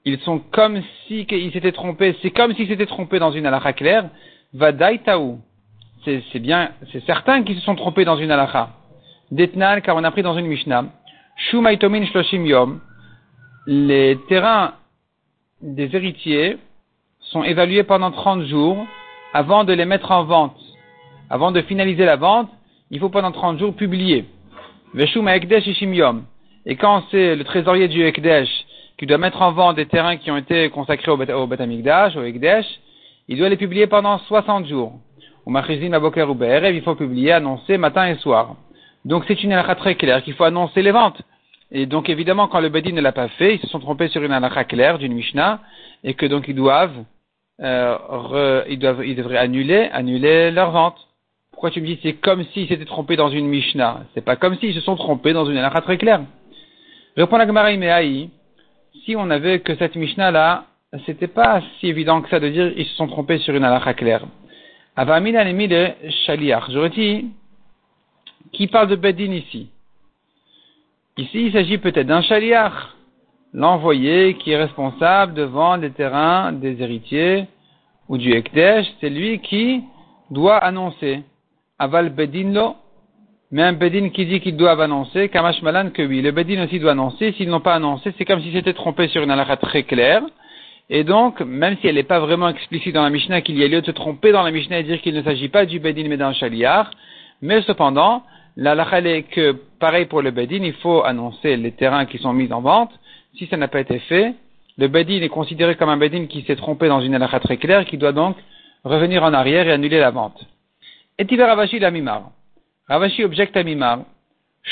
ils 0.06 0.20
sont 0.20 0.40
comme 0.52 0.82
si 1.08 1.26
ils 1.30 1.52
s'étaient 1.52 1.72
trompés, 1.72 2.16
c'est 2.22 2.32
comme 2.32 2.54
s'ils 2.54 2.68
s'étaient 2.68 2.86
trompés 2.86 3.20
dans 3.20 3.32
une 3.32 3.46
halakha 3.46 3.74
claire, 3.74 4.10
Vadaitaou. 4.54 5.40
C'est 6.06 6.40
bien, 6.40 6.72
c'est 6.92 7.04
certain 7.06 7.44
qu'ils 7.44 7.56
se 7.56 7.62
sont 7.62 7.76
trompés 7.76 8.04
dans 8.06 8.18
une 8.18 8.30
halakha. 8.30 8.70
Detnal, 9.32 9.82
car 9.82 9.96
on 9.96 10.04
a 10.04 10.12
pris 10.12 10.22
dans 10.22 10.38
une 10.38 10.48
Mishnah. 10.48 10.86
Shumaitomin 11.36 12.06
shloshim 12.06 12.46
yom. 12.46 12.82
Les 13.66 14.20
terrains 14.28 14.74
des 15.62 15.96
héritiers 15.96 16.58
sont 17.34 17.44
évalués 17.44 17.84
pendant 17.84 18.12
30 18.12 18.44
jours 18.46 18.86
avant 19.34 19.64
de 19.64 19.74
les 19.74 19.86
mettre 19.86 20.12
en 20.12 20.24
vente. 20.24 20.56
Avant 21.30 21.52
de 21.52 21.62
finaliser 21.62 22.06
la 22.06 22.16
vente, 22.16 22.50
il 22.92 23.00
faut 23.00 23.10
pendant 23.10 23.32
30 23.32 23.60
jours 23.60 23.76
publier. 23.76 24.26
Et 26.66 26.76
quand 26.76 27.04
c'est 27.10 27.36
le 27.36 27.44
trésorier 27.44 27.88
du 27.88 28.04
Ekdesh 28.04 28.50
qui 29.00 29.08
doit 29.08 29.18
mettre 29.18 29.42
en 29.42 29.52
vente 29.52 29.76
des 29.76 29.88
terrains 29.88 30.18
qui 30.18 30.30
ont 30.30 30.38
été 30.38 30.70
consacrés 30.70 31.12
au, 31.12 31.18
Bet 31.18 31.34
au 31.34 32.24
Ekdesh, 32.24 32.66
il 33.28 33.38
doit 33.40 33.50
les 33.50 33.58
publier 33.58 33.88
pendant 33.88 34.20
60 34.20 34.68
jours. 34.68 34.94
Ou 35.46 35.50
Machizim 35.50 35.92
Aboker 35.94 36.30
ou 36.30 36.38
il 36.40 36.82
faut 36.84 36.96
publier, 36.96 37.32
annoncer 37.32 37.78
matin 37.80 38.08
et 38.08 38.16
soir. 38.18 38.56
Donc 39.06 39.26
c'est 39.28 39.44
une 39.44 39.52
halakha 39.52 39.76
très 39.76 39.96
claire 39.96 40.24
qu'il 40.24 40.36
faut 40.36 40.44
annoncer 40.44 40.84
les 40.84 40.92
ventes. 40.92 41.22
Et 41.72 41.88
donc 41.88 42.10
évidemment, 42.10 42.48
quand 42.48 42.60
le 42.60 42.70
Bedin 42.70 42.94
ne 42.94 43.02
l'a 43.02 43.12
pas 43.12 43.28
fait, 43.30 43.56
ils 43.56 43.60
se 43.60 43.68
sont 43.68 43.80
trompés 43.80 44.08
sur 44.10 44.22
une 44.24 44.32
halakha 44.32 44.64
claire 44.66 45.00
d'une 45.00 45.14
Mishnah, 45.14 45.60
et 46.04 46.14
que 46.14 46.28
donc 46.28 46.48
ils 46.48 46.56
doivent, 46.56 47.04
euh, 47.62 48.64
ils 48.70 48.80
doivent, 48.80 49.06
ils 49.06 49.16
devraient 49.16 49.38
annuler, 49.38 49.90
annuler 49.92 50.52
leur 50.52 50.72
vente. 50.72 50.98
Pourquoi 51.52 51.72
tu 51.72 51.82
me 51.82 51.86
dis 51.86 52.00
c'est 52.02 52.14
comme 52.14 52.44
s'ils 52.46 52.68
s'étaient 52.68 52.86
trompés 52.86 53.16
dans 53.16 53.30
une 53.30 53.48
Mishnah? 53.48 54.02
C'est 54.14 54.26
pas 54.26 54.36
comme 54.36 54.58
s'ils 54.58 54.74
se 54.74 54.82
sont 54.82 54.96
trompés 54.96 55.34
dans 55.34 55.46
une 55.46 55.58
halakha 55.58 55.82
très 55.82 55.98
claire. 55.98 56.22
Répond 57.16 57.38
la 57.38 57.48
Gemara 57.48 57.70
si 59.06 59.16
on 59.16 59.30
avait 59.30 59.60
que 59.60 59.76
cette 59.76 59.96
Mishnah 59.96 60.32
là, 60.32 60.66
c'était 61.06 61.28
pas 61.28 61.62
si 61.80 61.88
évident 61.88 62.22
que 62.22 62.30
ça 62.30 62.40
de 62.40 62.50
dire 62.50 62.72
ils 62.76 62.86
se 62.86 62.96
sont 62.96 63.08
trompés 63.08 63.38
sur 63.40 63.56
une 63.56 63.64
halakha 63.64 63.94
claire. 63.94 64.26
Avamin 64.96 65.36
anemi 65.36 65.68
de 65.68 65.90
Shaliach. 66.26 66.70
J'aurais 66.70 66.92
dit, 66.92 67.32
qui 68.52 68.68
parle 68.68 68.90
de 68.90 68.96
Bedin 68.96 69.32
ici? 69.32 69.70
Ici, 71.18 71.48
il 71.48 71.52
s'agit 71.52 71.78
peut-être 71.80 72.08
d'un 72.08 72.22
Shaliach, 72.22 72.74
l'envoyé 73.54 74.36
qui 74.36 74.52
est 74.52 74.58
responsable 74.58 75.34
de 75.34 75.44
vendre 75.44 75.84
les 75.84 75.92
terrains 75.92 76.52
des 76.52 76.82
héritiers 76.82 77.46
ou 78.10 78.18
du 78.18 78.34
Ekdesh, 78.34 78.88
c'est 79.00 79.10
lui 79.10 79.40
qui 79.40 79.84
doit 80.32 80.58
annoncer. 80.58 81.24
Aval 81.80 82.10
Bedin 82.10 82.52
lo, 82.52 82.76
mais 83.52 83.62
un 83.62 83.74
Bedin 83.74 84.10
qui 84.10 84.26
dit 84.26 84.40
qu'ils 84.40 84.58
doivent 84.58 84.82
annoncer, 84.82 85.30
Kamash 85.30 85.62
Malan 85.62 85.92
que 85.92 86.02
oui. 86.02 86.24
Le 86.24 86.32
Bedin 86.32 86.64
aussi 86.64 86.80
doit 86.80 86.94
annoncer. 86.94 87.34
S'ils 87.34 87.50
n'ont 87.50 87.60
pas 87.60 87.76
annoncé, 87.76 88.12
c'est 88.18 88.26
comme 88.26 88.42
si 88.42 88.52
c'était 88.52 88.74
trompé 88.74 89.08
sur 89.10 89.22
une 89.22 89.30
halakha 89.30 89.58
très 89.58 89.84
claire. 89.84 90.24
Et 90.90 91.04
donc, 91.04 91.40
même 91.42 91.78
si 91.80 91.88
elle 91.88 91.96
n'est 91.96 92.02
pas 92.04 92.20
vraiment 92.20 92.50
explicite 92.50 92.96
dans 92.96 93.04
la 93.04 93.12
Mishnah 93.12 93.42
qu'il 93.42 93.58
y 93.58 93.64
a 93.64 93.68
lieu 93.68 93.82
de 93.82 93.86
se 93.86 93.92
tromper 93.92 94.32
dans 94.32 94.42
la 94.42 94.50
Mishnah 94.50 94.80
et 94.80 94.84
dire 94.84 95.02
qu'il 95.02 95.14
ne 95.14 95.22
s'agit 95.22 95.50
pas 95.50 95.68
du 95.68 95.80
Bedin 95.80 96.08
mais 96.10 96.18
d'un 96.18 96.34
Shaliar, 96.34 96.90
mais 97.44 97.62
cependant, 97.62 98.24
la 98.58 98.76
est 99.06 99.24
que, 99.24 99.52
pareil 99.80 100.06
pour 100.08 100.24
le 100.24 100.32
Bedin, 100.32 100.64
il 100.64 100.74
faut 100.74 101.04
annoncer 101.04 101.56
les 101.56 101.74
terrains 101.74 102.06
qui 102.06 102.18
sont 102.18 102.34
mis 102.34 102.52
en 102.52 102.62
vente. 102.62 102.92
Si 103.38 103.48
ça 103.48 103.58
n'a 103.58 103.68
pas 103.68 103.80
été 103.80 104.00
fait, 104.00 104.36
le 104.78 104.88
Bedin 104.88 105.22
est 105.22 105.30
considéré 105.30 105.76
comme 105.76 105.90
un 105.90 105.98
Bedin 105.98 106.28
qui 106.28 106.44
s'est 106.44 106.56
trompé 106.56 106.88
dans 106.88 107.02
une 107.02 107.16
halakha 107.16 107.40
très 107.40 107.58
claire, 107.58 107.86
qui 107.86 107.98
doit 107.98 108.12
donc 108.12 108.38
revenir 108.84 109.24
en 109.24 109.34
arrière 109.34 109.68
et 109.68 109.72
annuler 109.72 110.00
la 110.00 110.12
vente. 110.12 110.46
Et 111.18 111.26
Tiver 111.26 111.46
Ravashi 111.46 111.80
la 111.80 111.92
Mimar. 111.92 112.32
Ravashi 112.88 113.24
objecte 113.24 113.56
à 113.56 113.64
Mimar. 113.64 114.00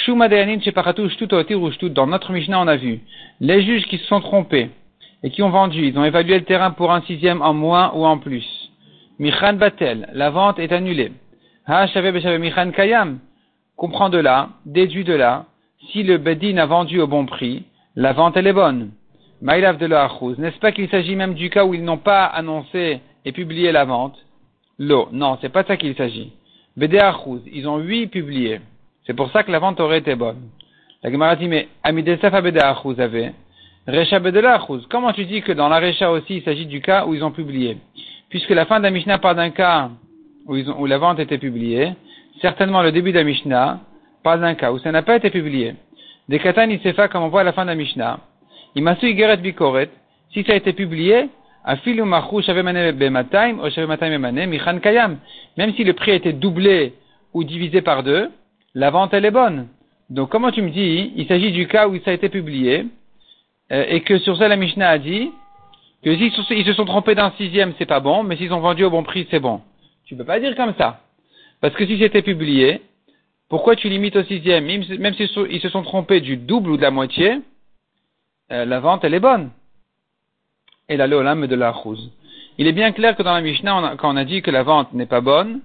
Dans 0.07 2.07
notre 2.07 2.31
Mishnah, 2.31 2.61
on 2.61 2.67
a 2.67 2.77
vu 2.77 3.01
les 3.39 3.63
juges 3.63 3.85
qui 3.87 3.97
se 3.97 4.05
sont 4.05 4.21
trompés 4.21 4.69
et 5.23 5.29
qui 5.29 5.43
ont 5.43 5.49
vendu, 5.49 5.87
ils 5.87 5.97
ont 5.97 6.05
évalué 6.05 6.39
le 6.39 6.45
terrain 6.45 6.71
pour 6.71 6.91
un 6.91 7.01
sixième 7.01 7.41
en 7.41 7.53
moins 7.53 7.91
ou 7.93 8.05
en 8.05 8.17
plus. 8.17 8.45
Michan 9.19 9.53
Batel, 9.53 10.09
la 10.13 10.29
vente 10.29 10.59
est 10.59 10.71
annulée. 10.71 11.11
Ha 11.67 11.85
Michan 12.39 12.71
Kayam, 12.71 13.19
comprend 13.75 14.09
de 14.09 14.17
là, 14.17 14.49
déduit 14.65 15.03
de 15.03 15.13
là, 15.13 15.45
si 15.91 16.03
le 16.03 16.17
Bedin 16.17 16.57
a 16.57 16.65
vendu 16.65 16.99
au 16.99 17.07
bon 17.07 17.25
prix, 17.25 17.63
la 17.95 18.13
vente 18.13 18.37
elle 18.37 18.47
est 18.47 18.53
bonne. 18.53 18.91
Maïlav 19.41 19.77
de 19.77 19.87
n'est-ce 20.39 20.59
pas 20.59 20.71
qu'il 20.71 20.89
s'agit 20.89 21.15
même 21.15 21.33
du 21.33 21.49
cas 21.49 21.65
où 21.65 21.73
ils 21.73 21.83
n'ont 21.83 21.97
pas 21.97 22.25
annoncé 22.25 23.01
et 23.25 23.31
publié 23.31 23.71
la 23.71 23.85
vente? 23.85 24.17
L'eau, 24.77 25.09
non, 25.11 25.37
c'est 25.41 25.49
pas 25.49 25.63
ça 25.63 25.77
qu'il 25.77 25.95
s'agit. 25.95 26.31
Bede 26.77 27.01
ils 27.51 27.67
ont 27.67 27.77
huit 27.77 28.07
publiés. 28.07 28.61
C'est 29.05 29.15
pour 29.15 29.31
ça 29.31 29.43
que 29.43 29.51
la 29.51 29.59
vente 29.59 29.79
aurait 29.79 29.99
été 29.99 30.15
bonne. 30.15 30.49
La 31.03 31.11
Gemara 31.11 31.35
dit, 31.35 31.47
mais 31.47 31.67
Amidesaf 31.83 32.41
Bede 32.43 32.59
avait. 32.59 33.33
Recha 33.87 34.19
Bedelachouz. 34.19 34.85
Comment 34.91 35.11
tu 35.11 35.25
dis 35.25 35.41
que 35.41 35.51
dans 35.51 35.67
la 35.67 35.79
Recha 35.79 36.11
aussi 36.11 36.35
il 36.37 36.43
s'agit 36.43 36.67
du 36.67 36.81
cas 36.81 37.05
où 37.05 37.15
ils 37.15 37.23
ont 37.23 37.31
publié? 37.31 37.77
Puisque 38.29 38.51
la 38.51 38.65
fin 38.65 38.77
de 38.77 38.83
la 38.83 38.91
Mishnah 38.91 39.17
parle 39.17 39.37
d'un 39.37 39.49
cas 39.49 39.89
où, 40.45 40.85
la 40.85 40.97
vente 40.99 41.19
était 41.19 41.39
publiée, 41.39 41.93
certainement 42.41 42.83
le 42.83 42.91
début 42.91 43.11
de 43.11 43.17
la 43.17 43.23
Mishnah 43.23 43.79
parle 44.23 44.41
d'un 44.41 44.53
cas 44.53 44.71
où 44.71 44.77
ça 44.77 44.91
n'a 44.91 45.01
pas 45.01 45.15
été 45.15 45.31
publié. 45.31 45.73
Des 46.31 46.39
Katan 46.39 46.69
Isefa, 46.69 47.09
comme 47.09 47.23
on 47.23 47.27
voit 47.27 47.41
à 47.41 47.43
la 47.43 47.51
fin 47.51 47.63
de 47.63 47.71
la 47.71 47.75
Mishnah, 47.75 48.21
Imasu 48.75 49.09
Igeret 49.09 49.35
Bikoret, 49.35 49.89
si 50.31 50.45
ça 50.45 50.53
a 50.53 50.55
été 50.55 50.71
publié, 50.71 51.27
Afilu 51.65 52.03
Machu 52.03 52.41
Shavemane 52.41 52.93
Bemataim, 52.93 53.59
ou 53.59 53.69
Shavemataim 53.69 54.17
Michan 54.47 54.79
Kayam. 54.79 55.17
Même 55.57 55.73
si 55.73 55.83
le 55.83 55.91
prix 55.91 56.11
a 56.11 56.13
été 56.13 56.31
doublé 56.31 56.93
ou 57.33 57.43
divisé 57.43 57.81
par 57.81 58.03
deux, 58.03 58.31
la 58.75 58.91
vente 58.91 59.13
elle 59.13 59.25
est 59.25 59.31
bonne. 59.31 59.67
Donc 60.09 60.29
comment 60.29 60.51
tu 60.51 60.61
me 60.61 60.69
dis, 60.69 61.11
il 61.17 61.27
s'agit 61.27 61.51
du 61.51 61.67
cas 61.67 61.89
où 61.89 61.97
ça 61.97 62.11
a 62.11 62.13
été 62.13 62.29
publié, 62.29 62.85
euh, 63.73 63.85
et 63.89 63.99
que 63.99 64.17
sur 64.19 64.37
ça 64.37 64.47
la 64.47 64.55
Mishnah 64.55 64.87
a 64.87 64.97
dit 64.99 65.31
que 66.01 66.15
s'ils 66.15 66.65
se 66.65 66.73
sont 66.73 66.85
trompés 66.85 67.13
d'un 67.13 67.31
sixième, 67.31 67.73
c'est 67.77 67.85
pas 67.85 67.99
bon, 67.99 68.23
mais 68.23 68.37
s'ils 68.37 68.53
ont 68.53 68.61
vendu 68.61 68.85
au 68.85 68.89
bon 68.89 69.03
prix, 69.03 69.27
c'est 69.29 69.41
bon. 69.41 69.59
Tu 70.05 70.15
peux 70.15 70.23
pas 70.23 70.39
dire 70.39 70.55
comme 70.55 70.75
ça. 70.77 71.01
Parce 71.59 71.73
que 71.75 71.85
si 71.85 71.99
c'était 71.99 72.21
publié, 72.21 72.79
pourquoi 73.51 73.75
tu 73.75 73.89
limites 73.89 74.15
au 74.15 74.23
sixième 74.23 74.65
Même 74.65 75.13
s'ils 75.13 75.27
se 75.27 75.69
sont 75.69 75.83
trompés 75.83 76.21
du 76.21 76.37
double 76.37 76.71
ou 76.71 76.77
de 76.77 76.81
la 76.81 76.89
moitié, 76.89 77.41
euh, 78.51 78.65
la 78.65 78.79
vente, 78.79 79.03
elle 79.03 79.13
est 79.13 79.19
bonne. 79.19 79.51
Et 80.89 80.97
la 80.97 81.05
l'âme 81.05 81.45
de 81.45 81.55
la 81.55 81.71
rouse. 81.71 82.11
Il 82.57 82.65
est 82.65 82.71
bien 82.71 82.93
clair 82.93 83.15
que 83.15 83.23
dans 83.23 83.33
la 83.33 83.41
Mishnah, 83.41 83.97
quand 83.97 84.11
on 84.11 84.17
a 84.17 84.25
dit 84.25 84.41
que 84.41 84.51
la 84.51 84.63
vente 84.63 84.93
n'est 84.93 85.05
pas 85.05 85.21
bonne, 85.21 85.59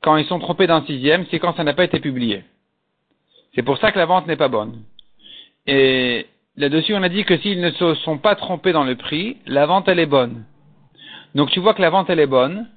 quand 0.00 0.16
ils 0.16 0.26
sont 0.26 0.38
trompés 0.38 0.66
d'un 0.66 0.82
sixième, 0.86 1.26
c'est 1.30 1.38
quand 1.40 1.56
ça 1.56 1.64
n'a 1.64 1.74
pas 1.74 1.84
été 1.84 2.00
publié. 2.00 2.44
C'est 3.54 3.62
pour 3.62 3.76
ça 3.78 3.92
que 3.92 3.98
la 3.98 4.06
vente 4.06 4.26
n'est 4.26 4.36
pas 4.36 4.48
bonne. 4.48 4.82
Et 5.66 6.26
Là-dessus, 6.56 6.94
on 6.94 7.02
a 7.02 7.08
dit 7.08 7.24
que 7.24 7.38
s'ils 7.38 7.60
ne 7.60 7.70
se 7.70 7.94
sont 7.94 8.18
pas 8.18 8.34
trompés 8.34 8.72
dans 8.72 8.84
le 8.84 8.94
prix, 8.94 9.38
la 9.46 9.66
vente, 9.66 9.88
elle 9.88 9.98
est 9.98 10.06
bonne. 10.06 10.44
Donc 11.34 11.50
tu 11.50 11.58
vois 11.58 11.74
que 11.74 11.82
la 11.82 11.90
vente, 11.90 12.10
elle 12.10 12.20
est 12.20 12.26
bonne, 12.26 12.68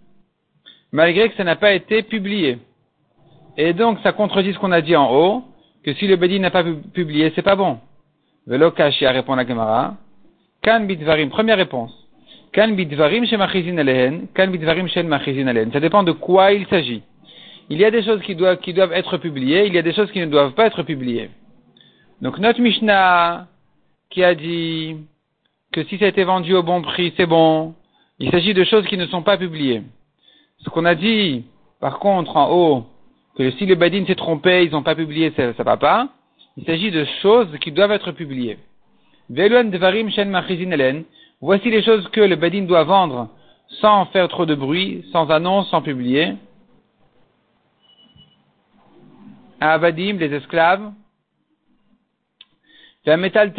malgré 0.91 1.29
que 1.29 1.35
ça 1.35 1.43
n'a 1.43 1.55
pas 1.55 1.73
été 1.73 2.01
publié. 2.01 2.59
Et 3.57 3.73
donc, 3.73 3.99
ça 4.01 4.11
contredit 4.11 4.53
ce 4.53 4.59
qu'on 4.59 4.71
a 4.71 4.81
dit 4.81 4.95
en 4.95 5.11
haut, 5.13 5.43
que 5.83 5.93
si 5.93 6.07
le 6.07 6.15
Bedi 6.15 6.39
n'a 6.39 6.49
pas 6.49 6.63
publié, 6.93 7.31
c'est 7.35 7.41
pas 7.41 7.55
bon. 7.55 7.79
Velo 8.47 8.71
Kashia 8.71 9.11
répond 9.11 9.35
la 9.35 9.45
Gemara. 9.45 9.95
Kan 10.61 10.81
bitvarim, 10.81 11.29
première 11.29 11.57
réponse. 11.57 11.91
Kan 12.51 12.69
bitvarim 12.69 13.25
chez 13.25 13.37
machizin 13.37 13.77
alehen, 13.77 14.27
kan 14.33 14.47
bitvarim 14.47 14.87
chez 14.87 15.03
machizin 15.03 15.47
alehen. 15.47 15.71
Ça 15.71 15.79
dépend 15.79 16.03
de 16.03 16.11
quoi 16.13 16.51
il 16.53 16.65
s'agit. 16.67 17.03
Il 17.69 17.77
y 17.77 17.85
a 17.85 17.91
des 17.91 18.03
choses 18.03 18.21
qui 18.21 18.35
doivent, 18.35 18.59
qui 18.59 18.73
doivent 18.73 18.93
être 18.93 19.17
publiées, 19.17 19.67
il 19.67 19.73
y 19.73 19.77
a 19.77 19.81
des 19.81 19.93
choses 19.93 20.11
qui 20.11 20.19
ne 20.19 20.25
doivent 20.25 20.53
pas 20.53 20.67
être 20.67 20.83
publiées. 20.83 21.29
Donc 22.21 22.39
notre 22.39 22.61
Mishnah, 22.61 23.47
qui 24.09 24.23
a 24.23 24.35
dit 24.35 24.97
que 25.71 25.83
si 25.85 25.97
ça 25.97 26.05
a 26.05 26.07
été 26.09 26.23
vendu 26.23 26.53
au 26.53 26.63
bon 26.63 26.81
prix, 26.81 27.13
c'est 27.17 27.25
bon. 27.25 27.73
Il 28.19 28.29
s'agit 28.31 28.53
de 28.53 28.63
choses 28.63 28.85
qui 28.85 28.97
ne 28.97 29.07
sont 29.07 29.23
pas 29.23 29.37
publiées. 29.37 29.81
Ce 30.59 30.69
qu'on 30.69 30.85
a 30.85 30.95
dit, 30.95 31.45
par 31.81 31.99
contre, 31.99 32.37
en 32.37 32.51
haut, 32.51 32.85
que 33.35 33.51
si 33.51 33.65
le 33.65 33.75
Badin 33.75 34.05
s'est 34.05 34.15
trompé, 34.15 34.63
ils 34.63 34.71
n'ont 34.71 34.83
pas 34.83 34.95
publié, 34.95 35.31
ça, 35.35 35.47
ne 35.47 35.63
va 35.63 35.77
pas. 35.77 36.09
Il 36.57 36.65
s'agit 36.65 36.91
de 36.91 37.05
choses 37.21 37.57
qui 37.59 37.71
doivent 37.71 37.91
être 37.91 38.11
publiées. 38.11 38.59
Voici 41.41 41.69
les 41.69 41.83
choses 41.83 42.07
que 42.09 42.21
le 42.21 42.35
Badin 42.35 42.63
doit 42.63 42.83
vendre 42.83 43.29
sans 43.81 44.05
faire 44.07 44.27
trop 44.27 44.45
de 44.45 44.55
bruit, 44.55 45.05
sans 45.11 45.29
annonce, 45.29 45.69
sans 45.69 45.81
publier. 45.81 46.33
À 49.59 49.73
Abadim, 49.73 50.17
les 50.17 50.33
esclaves, 50.33 50.91
métal 53.05 53.53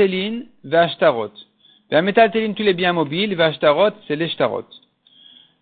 La 1.90 2.02
métaltéline, 2.02 2.54
tous 2.54 2.62
les 2.62 2.74
biens 2.74 2.92
mobiles, 2.92 3.34
vashtarot, 3.34 3.90
c'est 4.06 4.16
les 4.16 4.28
shtarot. 4.28 4.66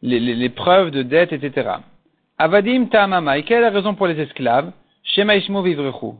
Les, 0.02 0.18
les, 0.18 0.34
les, 0.34 0.48
preuves 0.48 0.90
de 0.90 1.02
dette, 1.02 1.32
etc. 1.32 1.76
Avadim 2.38 2.86
ta'amama. 2.86 3.38
Et 3.38 3.42
quelle 3.44 3.58
est 3.58 3.62
la 3.62 3.70
raison 3.70 3.94
pour 3.94 4.06
les 4.06 4.18
esclaves? 4.20 4.72
Shema 5.04 5.36
ishmo 5.36 5.62
vivrechu. 5.62 6.14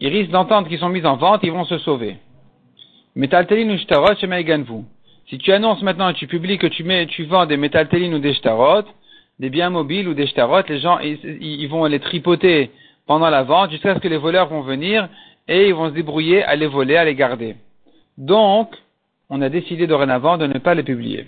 Ils 0.00 0.08
risquent 0.08 0.30
d'entendre 0.30 0.68
qu'ils 0.68 0.78
sont 0.78 0.88
mis 0.88 1.04
en 1.06 1.16
vente, 1.16 1.40
ils 1.42 1.52
vont 1.52 1.64
se 1.64 1.78
sauver. 1.78 2.16
Métaltéline 3.14 3.70
ou 3.70 3.78
shtarot, 3.78 4.14
shema. 4.16 4.38
Si 5.28 5.38
tu 5.38 5.52
annonces 5.52 5.82
maintenant 5.82 6.10
et 6.10 6.14
tu 6.14 6.26
publies 6.26 6.58
que 6.58 6.66
tu 6.66 6.84
mets, 6.84 7.06
tu 7.06 7.24
vends 7.24 7.46
des 7.46 7.56
métaltéline 7.56 8.14
ou 8.14 8.18
des 8.18 8.34
shtarot, 8.34 8.84
des 9.40 9.50
biens 9.50 9.70
mobiles 9.70 10.06
ou 10.08 10.14
des 10.14 10.26
shtarot, 10.26 10.62
les 10.68 10.78
gens, 10.78 10.98
ils, 11.00 11.66
vont 11.66 11.84
les 11.86 11.98
tripoter 11.98 12.70
pendant 13.06 13.28
la 13.28 13.42
vente 13.42 13.70
jusqu'à 13.70 13.94
ce 13.94 14.00
que 14.00 14.08
les 14.08 14.18
voleurs 14.18 14.48
vont 14.48 14.60
venir 14.60 15.08
et 15.48 15.68
ils 15.68 15.74
vont 15.74 15.88
se 15.88 15.94
débrouiller 15.94 16.44
à 16.44 16.54
les 16.54 16.66
voler, 16.66 16.96
à 16.96 17.04
les 17.04 17.14
garder. 17.14 17.56
Donc, 18.18 18.70
on 19.28 19.42
a 19.42 19.48
décidé 19.48 19.86
dorénavant 19.86 20.38
de 20.38 20.46
ne 20.46 20.58
pas 20.58 20.74
les 20.74 20.84
publier. 20.84 21.26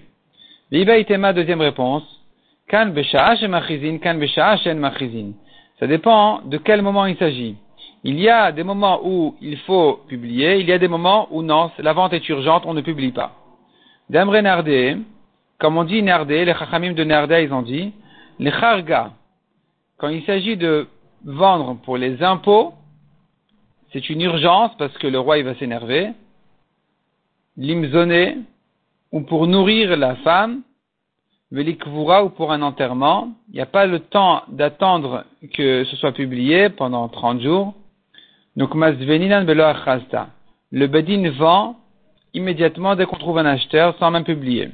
Viva 0.70 0.96
itema, 0.98 1.32
deuxième 1.32 1.60
réponse. 1.60 2.04
Kan 2.68 2.92
Ça 5.78 5.86
dépend 5.86 6.40
de 6.42 6.58
quel 6.58 6.82
moment 6.82 7.06
il 7.06 7.16
s'agit. 7.16 7.56
Il 8.04 8.20
y 8.20 8.28
a 8.28 8.52
des 8.52 8.62
moments 8.62 9.00
où 9.02 9.36
il 9.40 9.56
faut 9.58 10.00
publier, 10.06 10.60
il 10.60 10.68
y 10.68 10.72
a 10.72 10.78
des 10.78 10.86
moments 10.86 11.28
où 11.30 11.42
non, 11.42 11.70
la 11.78 11.92
vente 11.92 12.12
est 12.12 12.28
urgente, 12.28 12.64
on 12.66 12.74
ne 12.74 12.82
publie 12.82 13.10
pas. 13.10 13.32
D'Amre 14.10 14.40
Nardé, 14.40 14.96
comme 15.58 15.76
on 15.78 15.84
dit 15.84 16.02
Nardé, 16.02 16.44
les 16.44 16.54
Chachamim 16.54 16.92
de 16.92 17.04
Nardé, 17.04 17.42
ils 17.42 17.52
ont 17.52 17.62
dit, 17.62 17.92
les 18.38 18.52
Charga, 18.52 19.12
quand 19.96 20.08
il 20.08 20.22
s'agit 20.24 20.56
de 20.56 20.86
vendre 21.24 21.76
pour 21.84 21.96
les 21.96 22.22
impôts, 22.22 22.74
c'est 23.92 24.08
une 24.10 24.20
urgence 24.20 24.70
parce 24.78 24.96
que 24.98 25.06
le 25.06 25.18
roi 25.18 25.38
il 25.38 25.44
va 25.44 25.54
s'énerver. 25.56 26.10
Limzoné, 27.56 28.38
ou 29.10 29.22
pour 29.22 29.46
nourrir 29.46 29.96
la 29.96 30.14
femme, 30.16 30.62
velikvura 31.50 32.24
ou 32.24 32.30
pour 32.30 32.52
un 32.52 32.62
enterrement, 32.62 33.30
il 33.48 33.54
n'y 33.54 33.60
a 33.60 33.66
pas 33.66 33.86
le 33.86 34.00
temps 34.00 34.42
d'attendre 34.48 35.24
que 35.54 35.84
ce 35.84 35.96
soit 35.96 36.12
publié 36.12 36.68
pendant 36.68 37.08
30 37.08 37.40
jours. 37.40 37.74
Donc 38.56 38.74
masveninan 38.74 39.44
belo 39.44 39.64
Le 40.70 40.86
bedin 40.86 41.30
vend 41.30 41.76
immédiatement 42.34 42.96
dès 42.96 43.06
qu'on 43.06 43.16
trouve 43.16 43.38
un 43.38 43.46
acheteur 43.46 43.96
sans 43.98 44.10
même 44.10 44.24
publier. 44.24 44.70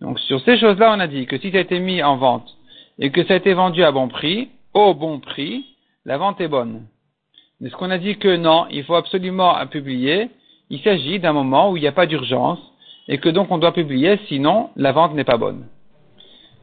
Donc 0.00 0.18
sur 0.20 0.40
ces 0.42 0.58
choses-là, 0.58 0.94
on 0.96 1.00
a 1.00 1.06
dit 1.06 1.26
que 1.26 1.38
si 1.38 1.50
ça 1.50 1.58
a 1.58 1.60
été 1.60 1.78
mis 1.80 2.02
en 2.02 2.16
vente 2.16 2.56
et 2.98 3.10
que 3.10 3.24
ça 3.24 3.34
a 3.34 3.36
été 3.36 3.52
vendu 3.52 3.82
à 3.82 3.92
bon 3.92 4.08
prix, 4.08 4.48
au 4.74 4.94
bon 4.94 5.18
prix, 5.20 5.64
la 6.04 6.16
vente 6.16 6.40
est 6.40 6.48
bonne. 6.48 6.86
Mais 7.60 7.70
ce 7.70 7.76
qu'on 7.76 7.90
a 7.90 7.98
dit 7.98 8.16
que 8.16 8.36
non, 8.36 8.66
il 8.70 8.84
faut 8.84 8.94
absolument 8.94 9.54
publier, 9.66 10.30
il 10.70 10.80
s'agit 10.80 11.18
d'un 11.18 11.32
moment 11.32 11.70
où 11.70 11.76
il 11.76 11.80
n'y 11.80 11.88
a 11.88 11.92
pas 11.92 12.06
d'urgence 12.06 12.60
et 13.08 13.18
que 13.18 13.28
donc 13.28 13.50
on 13.50 13.58
doit 13.58 13.72
publier, 13.72 14.18
sinon 14.28 14.70
la 14.76 14.92
vente 14.92 15.14
n'est 15.14 15.24
pas 15.24 15.36
bonne. 15.36 15.66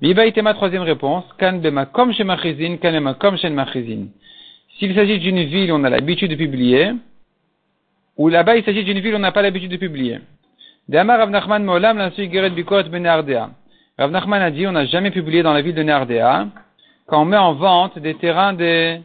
Biba 0.02 0.26
était 0.26 0.42
ma 0.42 0.54
troisième 0.54 0.84
réponse. 0.84 1.26
Kan 1.38 1.62
comme 1.94 2.14
chez 2.14 2.26
kan 2.26 3.14
comme 3.20 3.38
chez. 3.38 3.52
S'il 4.78 4.94
s'agit 4.94 5.20
d'une 5.20 5.44
ville, 5.44 5.72
on 5.72 5.84
a 5.86 5.90
l'habitude 5.90 6.32
de 6.32 6.36
publier, 6.36 6.92
ou 8.18 8.28
là-bas 8.28 8.58
il 8.58 8.64
s'agit 8.66 8.84
d'une 8.84 9.00
ville, 9.00 9.16
on 9.16 9.20
n'a 9.20 9.32
pas 9.32 9.42
l'habitude 9.42 9.72
de 9.72 9.78
publier. 9.78 10.20
Rav 10.92 11.30
Nachman 11.30 11.66
ben 11.66 13.54
Rav 13.98 14.12
Nachman 14.12 14.42
a 14.42 14.52
dit, 14.52 14.68
on 14.68 14.74
n'a 14.74 14.86
jamais 14.86 15.12
publié 15.12 15.42
dans 15.42 15.54
la 15.54 15.62
ville 15.62 15.76
de 15.76 15.84
Nardea 15.84 16.48
quand 17.08 17.22
on 17.22 17.26
met 17.26 17.38
en 17.38 17.54
vente 17.54 17.98
des 18.00 18.16
terrains 18.16 18.52
des, 18.54 19.00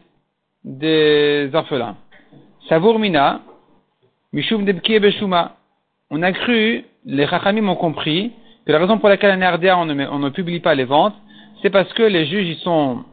des 0.65 1.49
orphelins. 1.53 1.95
Savour 2.67 2.99
Mina, 2.99 3.39
Mishum 4.33 4.65
Debki 4.65 4.99
Beshuma. 4.99 5.55
On 6.09 6.21
a 6.21 6.33
cru, 6.33 6.83
les 7.05 7.27
Chachamim 7.27 7.69
ont 7.69 7.75
compris, 7.75 8.33
que 8.65 8.71
la 8.71 8.79
raison 8.79 8.97
pour 8.97 9.09
laquelle 9.09 9.41
en 9.41 9.55
RDA 9.55 9.77
on 9.77 9.85
ne, 9.85 10.29
publie 10.29 10.59
pas 10.59 10.75
les 10.75 10.85
ventes, 10.85 11.15
c'est 11.61 11.69
parce 11.69 11.91
que 11.93 12.03
les 12.03 12.25
juges, 12.25 12.47
ils 12.47 12.59
sont, 12.59 13.03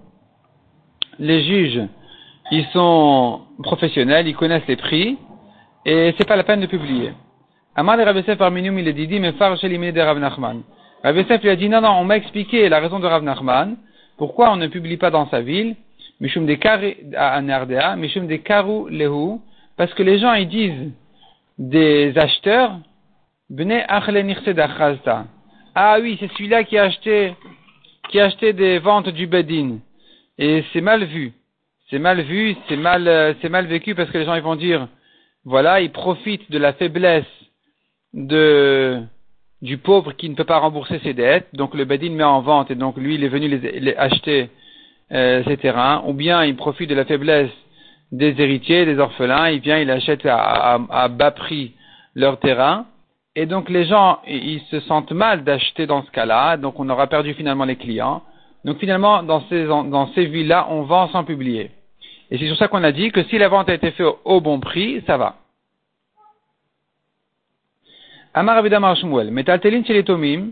les 1.18 1.42
juges, 1.42 1.82
ils 2.50 2.66
sont 2.66 3.40
professionnels, 3.62 4.28
ils 4.28 4.36
connaissent 4.36 4.66
les 4.68 4.76
prix, 4.76 5.18
et 5.84 6.14
c'est 6.18 6.26
pas 6.26 6.36
la 6.36 6.44
peine 6.44 6.60
de 6.60 6.66
publier. 6.66 7.12
Amad 7.74 8.00
Rav 8.00 8.16
Yosef 8.16 8.40
Arminium, 8.40 8.78
il 8.78 8.88
est 8.88 8.92
dit, 8.92 9.20
mais 9.20 9.32
Far 9.32 9.54
de 9.56 10.00
Rav 10.00 10.18
Nachman. 10.18 10.62
Lui 11.04 11.50
a 11.50 11.56
dit, 11.56 11.68
non, 11.68 11.80
non, 11.80 11.90
on 11.90 12.04
m'a 12.04 12.16
expliqué 12.16 12.68
la 12.68 12.80
raison 12.80 12.98
de 12.98 13.06
Rav 13.06 13.22
Nachman, 13.22 13.76
pourquoi 14.16 14.50
on 14.50 14.56
ne 14.56 14.66
publie 14.66 14.96
pas 14.96 15.10
dans 15.10 15.28
sa 15.28 15.40
ville, 15.40 15.76
Mishum 16.20 16.44
de 16.46 16.54
RDA, 16.54 17.96
Mishum 17.96 18.26
de 18.26 18.36
Karu 18.36 18.90
Lehu, 18.90 19.38
parce 19.76 19.94
que 19.94 20.02
les 20.02 20.18
gens, 20.18 20.34
ils 20.34 20.48
disent, 20.48 20.92
des 21.58 22.12
acheteurs, 22.18 22.78
Bne 23.50 23.82
Ah 25.74 25.98
oui, 26.00 26.16
c'est 26.20 26.30
celui-là 26.32 26.64
qui 26.64 26.78
a 26.78 26.84
acheté, 26.84 27.34
qui 28.10 28.20
a 28.20 28.26
acheté 28.26 28.52
des 28.52 28.78
ventes 28.78 29.08
du 29.08 29.26
Bedin. 29.26 29.78
Et 30.38 30.64
c'est 30.72 30.80
mal 30.80 31.04
vu. 31.04 31.32
C'est 31.90 31.98
mal 31.98 32.20
vu, 32.20 32.54
c'est 32.68 32.76
mal, 32.76 33.08
euh, 33.08 33.34
c'est 33.40 33.48
mal 33.48 33.66
vécu 33.66 33.94
parce 33.94 34.10
que 34.10 34.18
les 34.18 34.24
gens 34.24 34.38
vont 34.40 34.56
dire, 34.56 34.88
voilà, 35.44 35.80
ils 35.80 35.90
profitent 35.90 36.50
de 36.50 36.58
la 36.58 36.74
faiblesse 36.74 37.24
de, 38.12 39.00
du 39.62 39.78
pauvre 39.78 40.12
qui 40.12 40.28
ne 40.28 40.34
peut 40.34 40.44
pas 40.44 40.58
rembourser 40.58 40.98
ses 41.00 41.14
dettes. 41.14 41.48
Donc 41.54 41.74
le 41.74 41.84
Bedin 41.84 42.10
met 42.10 42.24
en 42.24 42.40
vente 42.40 42.70
et 42.70 42.74
donc 42.74 42.96
lui 42.96 43.14
il 43.14 43.24
est 43.24 43.28
venu 43.28 43.48
les, 43.48 43.94
acheter 43.96 44.50
euh, 45.12 45.42
ces 45.44 45.56
terrains. 45.56 46.02
Ou 46.06 46.12
bien 46.12 46.44
il 46.44 46.56
profite 46.56 46.90
de 46.90 46.94
la 46.94 47.06
faiblesse 47.06 47.50
des 48.12 48.34
héritiers, 48.38 48.84
des 48.84 48.98
orphelins. 48.98 49.48
Il 49.48 49.60
vient, 49.60 49.78
il 49.78 49.90
achète 49.90 50.26
à, 50.26 50.78
à 50.90 51.08
bas 51.08 51.30
prix 51.30 51.72
leur 52.14 52.38
terrain. 52.38 52.86
Et 53.40 53.46
donc 53.46 53.70
les 53.70 53.84
gens, 53.84 54.18
ils 54.26 54.60
se 54.68 54.80
sentent 54.80 55.12
mal 55.12 55.44
d'acheter 55.44 55.86
dans 55.86 56.02
ce 56.02 56.10
cas-là, 56.10 56.56
donc 56.56 56.80
on 56.80 56.88
aura 56.88 57.06
perdu 57.06 57.34
finalement 57.34 57.64
les 57.64 57.76
clients. 57.76 58.20
Donc 58.64 58.78
finalement, 58.78 59.22
dans 59.22 59.42
ces, 59.48 59.64
dans 59.64 60.08
ces 60.12 60.26
villes-là, 60.26 60.66
on 60.70 60.82
vend 60.82 61.06
sans 61.10 61.22
publier. 61.22 61.70
Et 62.32 62.38
c'est 62.38 62.48
sur 62.48 62.56
ça 62.56 62.66
qu'on 62.66 62.82
a 62.82 62.90
dit 62.90 63.12
que 63.12 63.22
si 63.22 63.38
la 63.38 63.46
vente 63.46 63.68
a 63.68 63.74
été 63.74 63.92
faite 63.92 64.08
au, 64.24 64.40
bon 64.40 64.58
prix, 64.58 65.04
ça 65.06 65.16
va. 65.16 65.36
Amar 68.34 68.56
Avidamar 68.56 68.96
Shmuel, 68.96 69.30
Metaltelin 69.30 69.84
Shelitomim, 69.84 70.50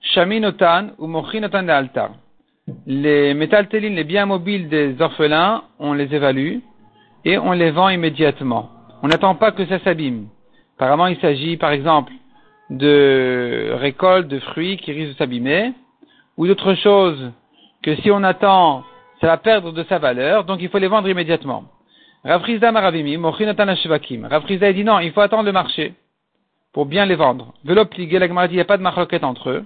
Shaminotan 0.00 0.92
ou 0.96 1.08
Mochinotan 1.08 1.68
Altar. 1.68 2.12
Les 2.86 3.34
métaltélines, 3.34 3.94
les 3.94 4.04
biens 4.04 4.24
mobiles 4.24 4.70
des 4.70 4.96
orphelins, 5.02 5.64
on 5.78 5.92
les 5.92 6.14
évalue 6.14 6.60
et 7.26 7.36
on 7.36 7.52
les 7.52 7.72
vend 7.72 7.90
immédiatement. 7.90 8.70
On 9.02 9.08
n'attend 9.08 9.34
pas 9.34 9.52
que 9.52 9.66
ça 9.66 9.78
s'abîme. 9.80 10.28
Apparemment, 10.78 11.08
il 11.08 11.20
s'agit, 11.20 11.58
par 11.58 11.72
exemple, 11.72 12.12
de 12.78 13.72
récoltes 13.74 14.28
de 14.28 14.38
fruits 14.38 14.76
qui 14.78 14.92
risquent 14.92 15.12
de 15.12 15.18
s'abîmer, 15.18 15.72
ou 16.36 16.46
d'autres 16.46 16.74
choses 16.74 17.32
que 17.82 17.96
si 17.96 18.10
on 18.10 18.22
attend, 18.22 18.84
ça 19.20 19.26
va 19.26 19.36
perdre 19.36 19.72
de 19.72 19.84
sa 19.84 19.98
valeur, 19.98 20.44
donc 20.44 20.60
il 20.62 20.68
faut 20.68 20.78
les 20.78 20.88
vendre 20.88 21.08
immédiatement. 21.08 21.64
Rafrizda 22.24 22.72
Maravimi, 22.72 23.16
Mochinatan 23.16 23.68
Ashvakim. 23.68 24.26
Rafrizda 24.26 24.72
dit 24.72 24.84
non, 24.84 25.00
il 25.00 25.12
faut 25.12 25.20
attendre 25.20 25.44
le 25.44 25.52
marché 25.52 25.94
pour 26.72 26.86
bien 26.86 27.04
les 27.04 27.16
vendre. 27.16 27.52
Velop 27.64 27.94
dit, 27.94 28.04
il 28.04 28.52
n'y 28.52 28.60
a 28.60 28.64
pas 28.64 28.76
de 28.76 28.82
marloquette 28.82 29.24
entre 29.24 29.50
eux. 29.50 29.64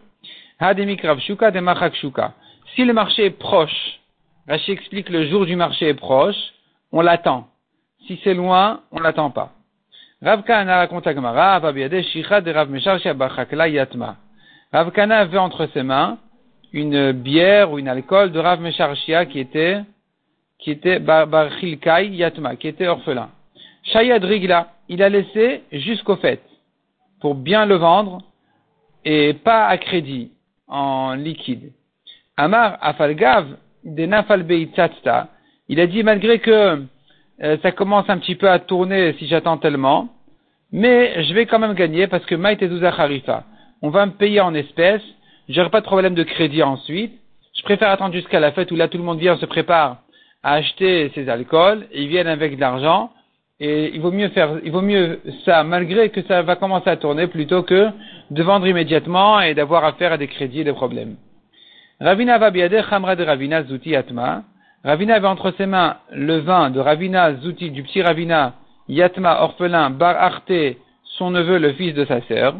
Hademik 0.58 1.02
Ravshuka, 1.02 1.52
Shuka. 1.92 2.32
Si 2.74 2.84
le 2.84 2.92
marché 2.92 3.26
est 3.26 3.30
proche, 3.30 4.00
Rashi 4.48 4.72
explique 4.72 5.08
le 5.08 5.26
jour 5.26 5.44
du 5.44 5.56
marché 5.56 5.88
est 5.88 5.94
proche, 5.94 6.36
on 6.92 7.00
l'attend. 7.00 7.48
Si 8.06 8.20
c'est 8.22 8.34
loin, 8.34 8.80
on 8.92 9.00
l'attend 9.00 9.30
pas. 9.30 9.52
Rav 10.22 10.44
Kana 10.44 10.78
raconte 10.78 11.06
à 11.06 11.14
Gemara, 11.14 11.60
de 11.60 12.50
Rav 12.50 12.70
Meshar 12.70 12.98
Yatma. 13.68 14.16
Rav 14.72 14.90
Kana 14.92 15.18
avait 15.18 15.36
entre 15.36 15.66
ses 15.74 15.82
mains 15.82 16.18
une 16.72 17.12
bière 17.12 17.70
ou 17.70 17.78
une 17.78 17.88
alcool 17.88 18.32
de 18.32 18.38
Rav 18.38 18.60
Mesharshia 18.60 19.26
qui 19.26 19.40
était, 19.40 19.80
qui 20.58 20.70
était 20.70 20.98
Barchilkai 20.98 22.08
Yatma, 22.08 22.56
qui 22.56 22.68
était 22.68 22.86
orphelin. 22.86 23.28
Shayad 23.82 24.24
Rigla, 24.24 24.72
il 24.88 25.02
a 25.02 25.08
laissé 25.08 25.62
jusqu'au 25.70 26.16
fait, 26.16 26.40
pour 27.20 27.34
bien 27.34 27.66
le 27.66 27.76
vendre, 27.76 28.22
et 29.04 29.34
pas 29.34 29.66
à 29.66 29.76
crédit, 29.76 30.32
en 30.66 31.14
liquide. 31.14 31.72
Amar 32.36 32.78
Afalgav, 32.80 33.46
de 33.84 34.06
Nafalbeitzatsta, 34.06 35.28
il 35.68 35.78
a 35.78 35.86
dit 35.86 36.02
malgré 36.02 36.38
que 36.38 36.82
euh, 37.42 37.56
ça 37.62 37.72
commence 37.72 38.08
un 38.08 38.18
petit 38.18 38.34
peu 38.34 38.48
à 38.48 38.58
tourner 38.58 39.14
si 39.18 39.26
j'attends 39.26 39.58
tellement, 39.58 40.08
mais 40.72 41.22
je 41.24 41.34
vais 41.34 41.46
quand 41.46 41.58
même 41.58 41.74
gagner 41.74 42.06
parce 42.06 42.24
que 42.24 42.34
Maïtezouza 42.34 42.88
Harifa, 42.88 43.44
on 43.82 43.90
va 43.90 44.06
me 44.06 44.12
payer 44.12 44.40
en 44.40 44.54
espèces, 44.54 45.02
j'aurai 45.48 45.70
pas 45.70 45.80
de 45.80 45.86
problème 45.86 46.14
de 46.14 46.22
crédit 46.22 46.62
ensuite, 46.62 47.12
je 47.56 47.62
préfère 47.62 47.90
attendre 47.90 48.14
jusqu'à 48.14 48.40
la 48.40 48.52
fête 48.52 48.70
où 48.70 48.76
là 48.76 48.88
tout 48.88 48.98
le 48.98 49.04
monde 49.04 49.18
vient, 49.18 49.36
se 49.36 49.46
prépare 49.46 49.98
à 50.42 50.54
acheter 50.54 51.10
ses 51.14 51.28
alcools, 51.28 51.86
et 51.92 52.02
ils 52.02 52.08
viennent 52.08 52.26
avec 52.26 52.56
de 52.56 52.60
l'argent, 52.60 53.10
et 53.58 53.90
il 53.94 54.00
vaut 54.00 54.12
mieux 54.12 54.28
faire, 54.28 54.60
il 54.64 54.70
vaut 54.70 54.82
mieux 54.82 55.20
ça, 55.44 55.64
malgré 55.64 56.10
que 56.10 56.22
ça 56.22 56.42
va 56.42 56.56
commencer 56.56 56.90
à 56.90 56.96
tourner, 56.96 57.26
plutôt 57.26 57.62
que 57.62 57.88
de 58.30 58.42
vendre 58.42 58.66
immédiatement 58.66 59.40
et 59.40 59.54
d'avoir 59.54 59.84
affaire 59.84 60.12
à 60.12 60.18
des 60.18 60.28
crédits 60.28 60.60
et 60.60 60.64
des 60.64 60.72
problèmes. 60.72 61.16
Ravina 62.00 62.38
de 62.38 63.24
Ravina 63.24 63.64
zuti 63.64 63.96
atma, 63.96 64.42
Ravina 64.86 65.16
avait 65.16 65.26
entre 65.26 65.50
ses 65.58 65.66
mains 65.66 65.96
le 66.12 66.38
vin 66.38 66.70
de 66.70 66.78
Ravina 66.78 67.34
Zouti, 67.38 67.72
du 67.72 67.82
petit 67.82 68.02
Ravina, 68.02 68.54
Yatma, 68.88 69.42
orphelin, 69.42 69.90
Bar 69.90 70.16
Arte, 70.16 70.76
son 71.18 71.32
neveu, 71.32 71.58
le 71.58 71.72
fils 71.72 71.92
de 71.92 72.04
sa 72.04 72.20
sœur. 72.22 72.54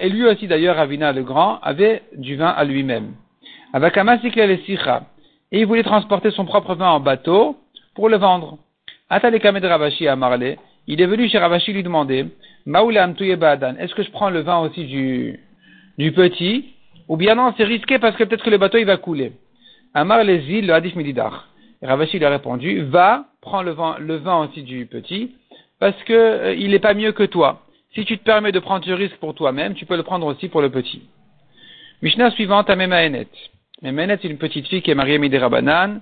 Et 0.00 0.08
lui 0.08 0.26
aussi 0.26 0.48
d'ailleurs, 0.48 0.80
Avina 0.80 1.12
le 1.12 1.22
grand, 1.22 1.60
avait 1.60 2.02
du 2.16 2.34
vin 2.34 2.48
à 2.48 2.64
lui-même. 2.64 3.12
Et 3.72 5.60
il 5.60 5.66
voulait 5.66 5.84
transporter 5.84 6.32
son 6.32 6.44
propre 6.44 6.74
vin 6.74 6.88
en 6.88 6.98
bateau 6.98 7.56
pour 7.94 8.08
le 8.08 8.16
vendre. 8.16 8.58
de 9.08 9.66
Ravashi 9.68 10.08
à 10.08 10.16
Marley. 10.16 10.58
Il 10.88 11.00
est 11.00 11.06
venu 11.06 11.28
chez 11.28 11.38
Ravashi 11.38 11.72
lui 11.72 11.84
demander, 11.84 12.26
est-ce 12.66 13.94
que 13.94 14.02
je 14.02 14.10
prends 14.10 14.30
le 14.30 14.40
vin 14.40 14.58
aussi 14.58 14.86
du, 14.86 15.38
du 15.98 16.10
petit? 16.10 16.74
Ou 17.06 17.16
bien 17.16 17.36
non, 17.36 17.54
c'est 17.56 17.62
risqué 17.62 18.00
parce 18.00 18.16
que 18.16 18.24
peut-être 18.24 18.42
que 18.42 18.50
le 18.50 18.58
bateau 18.58 18.78
il 18.78 18.86
va 18.86 18.96
couler. 18.96 19.34
Amar 19.94 20.24
les 20.24 20.50
îles, 20.50 20.66
le 20.66 20.74
hadith 20.74 20.94
mididar. 20.96 21.48
Ravashi 21.82 22.18
lui 22.18 22.24
a 22.24 22.30
répondu, 22.30 22.82
va, 22.82 23.24
prends 23.40 23.62
le 23.62 23.72
vin, 23.72 23.96
le 23.98 24.16
vin 24.16 24.44
aussi 24.44 24.62
du 24.62 24.86
petit, 24.86 25.34
parce 25.78 26.00
que 26.04 26.12
euh, 26.12 26.54
il 26.54 26.70
n'est 26.70 26.78
pas 26.78 26.94
mieux 26.94 27.12
que 27.12 27.24
toi. 27.24 27.62
Si 27.94 28.04
tu 28.04 28.18
te 28.18 28.22
permets 28.22 28.52
de 28.52 28.60
prendre 28.60 28.84
ce 28.84 28.92
risque 28.92 29.16
pour 29.16 29.34
toi-même, 29.34 29.74
tu 29.74 29.86
peux 29.86 29.96
le 29.96 30.02
prendre 30.02 30.26
aussi 30.26 30.48
pour 30.48 30.60
le 30.60 30.70
petit. 30.70 31.02
Mishnah 32.02 32.30
suivante 32.32 32.70
à 32.70 32.76
Memaenet. 32.76 33.28
Memaenet, 33.82 34.18
c'est 34.22 34.28
une 34.28 34.38
petite 34.38 34.68
fille 34.68 34.82
qui 34.82 34.90
est 34.90 34.94
mariée 34.94 35.16
à 35.16 35.18
Midirabanan, 35.18 36.00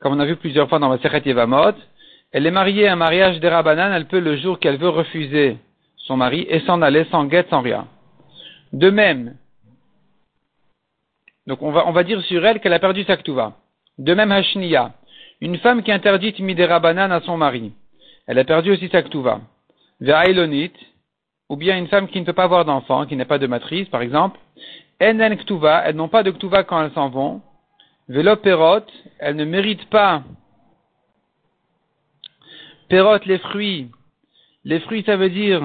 comme 0.00 0.12
on 0.12 0.20
a 0.20 0.26
vu 0.26 0.36
plusieurs 0.36 0.68
fois 0.68 0.78
dans 0.78 0.90
la 0.90 0.98
Sechet 0.98 1.22
Yevamot. 1.24 1.72
Elle 2.32 2.46
est 2.46 2.50
mariée 2.50 2.88
à 2.88 2.92
un 2.92 2.96
mariage 2.96 3.40
d'Erabanan, 3.40 3.92
elle 3.92 4.06
peut 4.06 4.20
le 4.20 4.36
jour 4.36 4.58
qu'elle 4.58 4.76
veut 4.76 4.88
refuser 4.88 5.56
son 5.96 6.16
mari 6.16 6.46
et 6.50 6.60
s'en 6.60 6.82
aller 6.82 7.06
sans 7.10 7.24
guette, 7.24 7.48
sans 7.48 7.62
rien. 7.62 7.86
De 8.72 8.90
même, 8.90 9.36
donc 11.46 11.62
on 11.62 11.70
va, 11.70 11.86
on 11.86 11.92
va 11.92 12.04
dire 12.04 12.22
sur 12.22 12.44
elle 12.44 12.60
qu'elle 12.60 12.72
a 12.72 12.78
perdu 12.78 13.04
sa 13.04 13.16
ktuva. 13.16 13.54
De 13.98 14.14
même 14.14 14.32
Hashniya, 14.32 14.92
une 15.40 15.58
femme 15.58 15.82
qui 15.82 15.92
interdite 15.92 16.38
Midirabanan 16.38 17.10
à 17.12 17.20
son 17.20 17.36
mari. 17.36 17.72
Elle 18.26 18.38
a 18.38 18.44
perdu 18.44 18.72
aussi 18.72 18.88
sa 18.88 19.02
ktuva. 19.02 19.40
Ve'ailonit, 20.00 20.72
ou 21.48 21.56
bien 21.56 21.78
une 21.78 21.88
femme 21.88 22.08
qui 22.08 22.20
ne 22.20 22.26
peut 22.26 22.32
pas 22.32 22.44
avoir 22.44 22.64
d'enfant, 22.64 23.06
qui 23.06 23.16
n'a 23.16 23.24
pas 23.24 23.38
de 23.38 23.46
matrice, 23.46 23.88
par 23.88 24.02
exemple. 24.02 24.38
Enen 25.00 25.36
ktuva, 25.36 25.82
elles 25.84 25.96
n'ont 25.96 26.08
pas 26.08 26.22
de 26.22 26.30
ktuva 26.30 26.64
quand 26.64 26.82
elles 26.82 26.92
s'en 26.92 27.08
vont. 27.08 27.42
Velo 28.08 28.36
perot, 28.36 28.86
elles 29.18 29.36
ne 29.36 29.44
méritent 29.44 29.88
pas. 29.90 30.22
Perot, 32.88 33.18
les 33.26 33.38
fruits. 33.38 33.90
Les 34.64 34.80
fruits, 34.80 35.04
ça 35.04 35.16
veut 35.16 35.30
dire, 35.30 35.62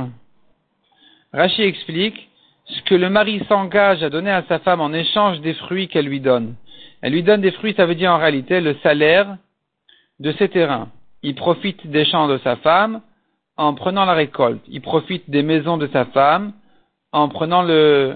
Rachi 1.33 1.63
explique, 1.63 2.29
ce 2.71 2.81
que 2.83 2.95
le 2.95 3.09
mari 3.09 3.43
s'engage 3.47 4.03
à 4.03 4.09
donner 4.09 4.31
à 4.31 4.43
sa 4.47 4.59
femme 4.59 4.81
en 4.81 4.93
échange 4.93 5.41
des 5.41 5.53
fruits 5.53 5.87
qu'elle 5.87 6.05
lui 6.05 6.19
donne. 6.19 6.55
Elle 7.01 7.13
lui 7.13 7.23
donne 7.23 7.41
des 7.41 7.51
fruits, 7.51 7.73
ça 7.75 7.85
veut 7.85 7.95
dire 7.95 8.11
en 8.11 8.17
réalité 8.17 8.61
le 8.61 8.75
salaire 8.83 9.37
de 10.19 10.31
ses 10.33 10.49
terrains. 10.49 10.89
Il 11.23 11.35
profite 11.35 11.85
des 11.87 12.05
champs 12.05 12.27
de 12.27 12.37
sa 12.39 12.55
femme 12.57 13.01
en 13.57 13.73
prenant 13.73 14.05
la 14.05 14.13
récolte. 14.13 14.61
Il 14.67 14.81
profite 14.81 15.29
des 15.29 15.43
maisons 15.43 15.77
de 15.77 15.87
sa 15.87 16.05
femme 16.05 16.53
en 17.11 17.27
prenant 17.27 17.63
le 17.63 18.15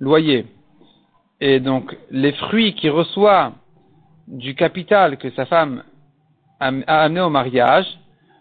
loyer. 0.00 0.46
Et 1.40 1.60
donc, 1.60 1.96
les 2.10 2.32
fruits 2.32 2.74
qu'il 2.74 2.90
reçoit 2.90 3.52
du 4.26 4.54
capital 4.54 5.18
que 5.18 5.30
sa 5.30 5.46
femme 5.46 5.84
a 6.60 7.02
amené 7.02 7.20
au 7.20 7.30
mariage, 7.30 7.86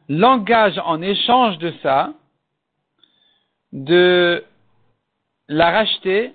l'engage 0.08 0.80
en 0.86 1.02
échange 1.02 1.58
de 1.58 1.74
ça 1.84 2.13
de 3.74 4.44
la 5.47 5.71
racheter 5.71 6.34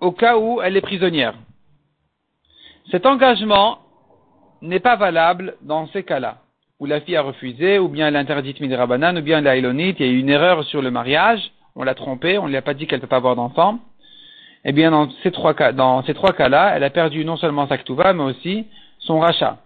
au 0.00 0.12
cas 0.12 0.36
où 0.38 0.60
elle 0.62 0.76
est 0.76 0.80
prisonnière. 0.80 1.34
Cet 2.90 3.06
engagement 3.06 3.78
n'est 4.62 4.80
pas 4.80 4.96
valable 4.96 5.56
dans 5.62 5.86
ces 5.88 6.02
cas-là, 6.02 6.38
où 6.80 6.86
la 6.86 7.00
fille 7.00 7.16
a 7.16 7.22
refusé, 7.22 7.78
ou 7.78 7.88
bien 7.88 8.08
elle 8.08 8.16
a 8.16 8.20
interdit 8.20 8.54
midrabanan, 8.60 9.16
ou 9.16 9.22
bien 9.22 9.38
elle 9.38 9.48
a 9.48 9.56
ilonite, 9.56 10.00
il 10.00 10.06
y 10.06 10.08
a 10.08 10.12
eu 10.12 10.18
une 10.18 10.28
erreur 10.28 10.64
sur 10.64 10.82
le 10.82 10.90
mariage, 10.90 11.52
on 11.76 11.84
l'a 11.84 11.94
trompée, 11.94 12.38
on 12.38 12.44
ne 12.44 12.48
lui 12.48 12.56
a 12.56 12.62
pas 12.62 12.74
dit 12.74 12.86
qu'elle 12.86 12.98
ne 12.98 13.02
peut 13.02 13.08
pas 13.08 13.16
avoir 13.16 13.36
d'enfant. 13.36 13.78
Eh 14.64 14.72
bien, 14.72 14.90
dans 14.90 15.08
ces 15.22 15.30
trois 15.30 15.54
cas-là, 15.54 16.72
elle 16.74 16.84
a 16.84 16.90
perdu 16.90 17.24
non 17.24 17.36
seulement 17.36 17.66
sa 17.66 17.78
ktuva, 17.78 18.12
mais 18.12 18.24
aussi 18.24 18.66
son 18.98 19.20
rachat. 19.20 19.58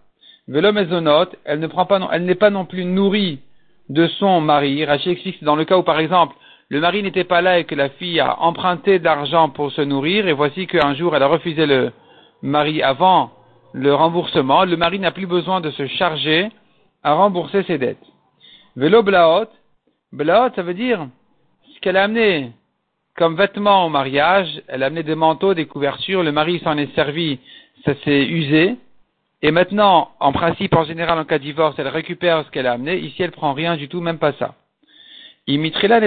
Velo 0.46 0.70
elle 0.76 1.68
elle 2.10 2.24
n'est 2.24 2.34
pas 2.34 2.50
non 2.50 2.64
plus 2.66 2.84
nourrie 2.84 3.40
de 3.88 4.06
son 4.06 4.40
mari. 4.40 4.84
Rachid 4.84 5.12
explique 5.12 5.42
dans 5.42 5.56
le 5.56 5.64
cas 5.64 5.78
où, 5.78 5.82
par 5.82 5.98
exemple, 5.98 6.36
le 6.74 6.80
mari 6.80 7.04
n'était 7.04 7.22
pas 7.22 7.40
là 7.40 7.60
et 7.60 7.64
que 7.66 7.76
la 7.76 7.88
fille 7.88 8.18
a 8.18 8.40
emprunté 8.40 8.98
d'argent 8.98 9.48
pour 9.48 9.70
se 9.70 9.80
nourrir, 9.80 10.26
et 10.26 10.32
voici 10.32 10.66
qu'un 10.66 10.92
jour 10.96 11.14
elle 11.14 11.22
a 11.22 11.28
refusé 11.28 11.66
le 11.66 11.92
mari 12.42 12.82
avant 12.82 13.30
le 13.72 13.94
remboursement, 13.94 14.64
le 14.64 14.76
mari 14.76 14.98
n'a 14.98 15.12
plus 15.12 15.28
besoin 15.28 15.60
de 15.60 15.70
se 15.70 15.87
charger 15.87 16.50
à 17.04 17.14
rembourser 17.14 17.62
ses 17.62 17.78
dettes. 17.78 18.04
Vélo 18.74 19.04
blaot, 19.04 19.46
blaot 20.10 20.52
ça 20.56 20.62
veut 20.62 20.74
dire 20.74 21.06
ce 21.72 21.78
qu'elle 21.78 21.96
a 21.96 22.02
amené 22.02 22.50
comme 23.16 23.37
vêtements 23.37 23.87
au 23.87 23.88
mariage, 23.88 24.60
elle 24.66 24.82
a 24.82 24.87
amené 24.87 25.04
des 25.04 25.14
manteaux, 25.14 25.54
des 25.54 25.66
couvertures, 25.66 26.24
le 26.24 26.32
mari 26.32 26.58
s'en 26.64 26.76
est 26.76 26.92
servi, 26.96 27.38
ça 27.84 27.94
s'est 28.02 28.24
usé, 28.24 28.74
et 29.42 29.52
maintenant, 29.52 30.10
en 30.18 30.32
principe, 30.32 30.74
en 30.74 30.82
général, 30.82 31.20
en 31.20 31.24
cas 31.24 31.38
de 31.38 31.44
divorce, 31.44 31.76
elle 31.78 31.87
récupère 31.87 32.44
ce 32.44 32.50
qu'elle 32.50 32.66
a 32.66 32.72
amené, 32.72 32.96
ici 32.96 33.22
elle 33.22 33.30
prend 33.30 33.52
rien 33.52 33.76
du 33.76 33.88
tout, 33.88 34.00
même 34.00 34.18
pas 34.18 34.32
ça. 34.32 34.56
Cependant, 35.46 36.00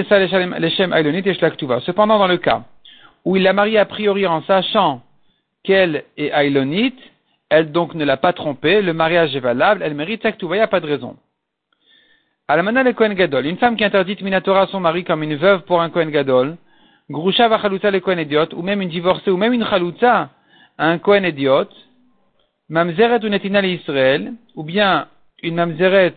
dans 2.20 2.28
le 2.28 2.38
cas 2.38 2.64
où 3.26 3.36
il 3.36 3.44
l'a 3.44 3.54
mariée 3.54 3.78
a 3.78 3.86
priori 3.86 4.26
en 4.26 4.42
sachant 4.44 5.04
qu'elle 5.64 6.06
est 6.16 6.30
Ailonite, 6.30 6.98
elle 7.50 7.72
donc 7.72 7.94
ne 7.94 8.06
l'a 8.06 8.18
pas 8.18 8.34
trompée, 8.34 8.82
le 8.82 8.94
mariage 8.94 9.36
est 9.36 9.42
valable, 9.42 9.82
elle 9.84 9.96
mérite 9.96 10.24
Saktuva, 10.24 10.56
il 10.56 10.60
n'y 10.60 10.64
a 10.64 10.68
pas 10.68 10.80
de 10.80 10.88
raison. 10.88 11.18
Alamana 12.48 12.84
le 12.84 12.94
Kohen 12.94 13.14
Gadol, 13.14 13.46
une 13.46 13.58
femme 13.58 13.76
qui 13.76 13.84
interdit 13.84 14.18
Minatora 14.22 14.62
à 14.62 14.68
son 14.68 14.80
mari 14.80 15.04
comme 15.04 15.24
une 15.24 15.36
veuve 15.36 15.64
pour 15.64 15.82
un 15.82 15.90
Kohen 15.90 16.10
Gadol, 16.10 16.56
Grusha 17.10 17.48
va 17.48 17.58
le 17.68 18.00
Kohen 18.00 18.20
Idiot, 18.20 18.54
ou 18.54 18.62
même 18.62 18.82
une 18.82 18.90
divorcée, 18.90 19.32
ou 19.32 19.38
même 19.38 19.54
une 19.54 19.66
Chaluta 19.66 20.30
un 20.78 20.98
Kohen 20.98 21.26
Idiot, 21.26 21.70
Mamzeret 22.70 23.24
ou 23.24 23.30
Netina 23.30 23.66
Israël, 23.66 24.34
ou 24.56 24.64
bien 24.64 25.08
une 25.44 25.56
Mamzeret 25.56 26.16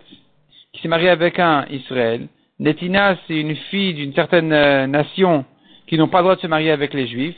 qui 0.72 0.80
s'est 0.80 0.88
mariée 0.88 1.10
avec 1.10 1.38
un 1.38 1.64
Israël, 1.70 2.28
Netina, 2.60 3.16
c'est 3.26 3.40
une 3.40 3.56
fille 3.56 3.94
d'une 3.94 4.12
certaine 4.12 4.52
euh, 4.52 4.86
nation 4.86 5.46
qui 5.86 5.96
n'ont 5.96 6.08
pas 6.08 6.18
le 6.18 6.24
droit 6.24 6.36
de 6.36 6.42
se 6.42 6.46
marier 6.46 6.70
avec 6.70 6.92
les 6.92 7.06
juifs. 7.06 7.34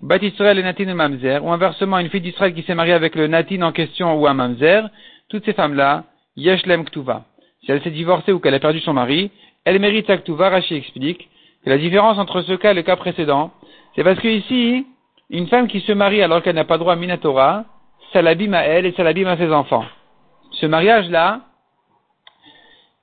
Bat 0.00 0.18
et 0.22 0.62
Natin 0.62 0.94
Mamzer, 0.94 1.44
ou 1.44 1.50
inversement, 1.50 1.98
une 1.98 2.08
fille 2.10 2.20
d'Israël 2.20 2.54
qui 2.54 2.62
s'est 2.62 2.76
mariée 2.76 2.92
avec 2.92 3.16
le 3.16 3.26
Natin 3.26 3.62
en 3.62 3.72
question 3.72 4.14
ou 4.14 4.26
un 4.28 4.34
Mamzer, 4.34 4.88
toutes 5.28 5.44
ces 5.44 5.52
femmes-là, 5.52 6.04
Yeshlem 6.36 6.84
Ktuva. 6.84 7.24
Si 7.64 7.72
elle 7.72 7.82
s'est 7.82 7.90
divorcée 7.90 8.30
ou 8.30 8.38
qu'elle 8.38 8.54
a 8.54 8.60
perdu 8.60 8.78
son 8.78 8.92
mari, 8.92 9.32
elle 9.64 9.80
mérite 9.80 10.06
sa 10.06 10.16
Ktuva. 10.16 10.50
Rashi 10.50 10.76
explique 10.76 11.28
que 11.64 11.70
la 11.70 11.78
différence 11.78 12.18
entre 12.18 12.42
ce 12.42 12.52
cas 12.52 12.70
et 12.70 12.74
le 12.74 12.82
cas 12.82 12.94
précédent, 12.94 13.50
c'est 13.96 14.04
parce 14.04 14.20
que 14.20 14.28
ici, 14.28 14.86
une 15.28 15.48
femme 15.48 15.66
qui 15.66 15.80
se 15.80 15.90
marie 15.90 16.22
alors 16.22 16.40
qu'elle 16.40 16.54
n'a 16.54 16.64
pas 16.64 16.78
droit 16.78 16.92
à 16.92 16.96
Minatora, 16.96 17.64
ça 18.12 18.22
l'abîme 18.22 18.54
à 18.54 18.62
elle 18.62 18.86
et 18.86 18.92
ça 18.92 19.02
l'abîme 19.02 19.26
à 19.26 19.36
ses 19.36 19.50
enfants. 19.50 19.84
Ce 20.52 20.66
mariage-là, 20.66 21.40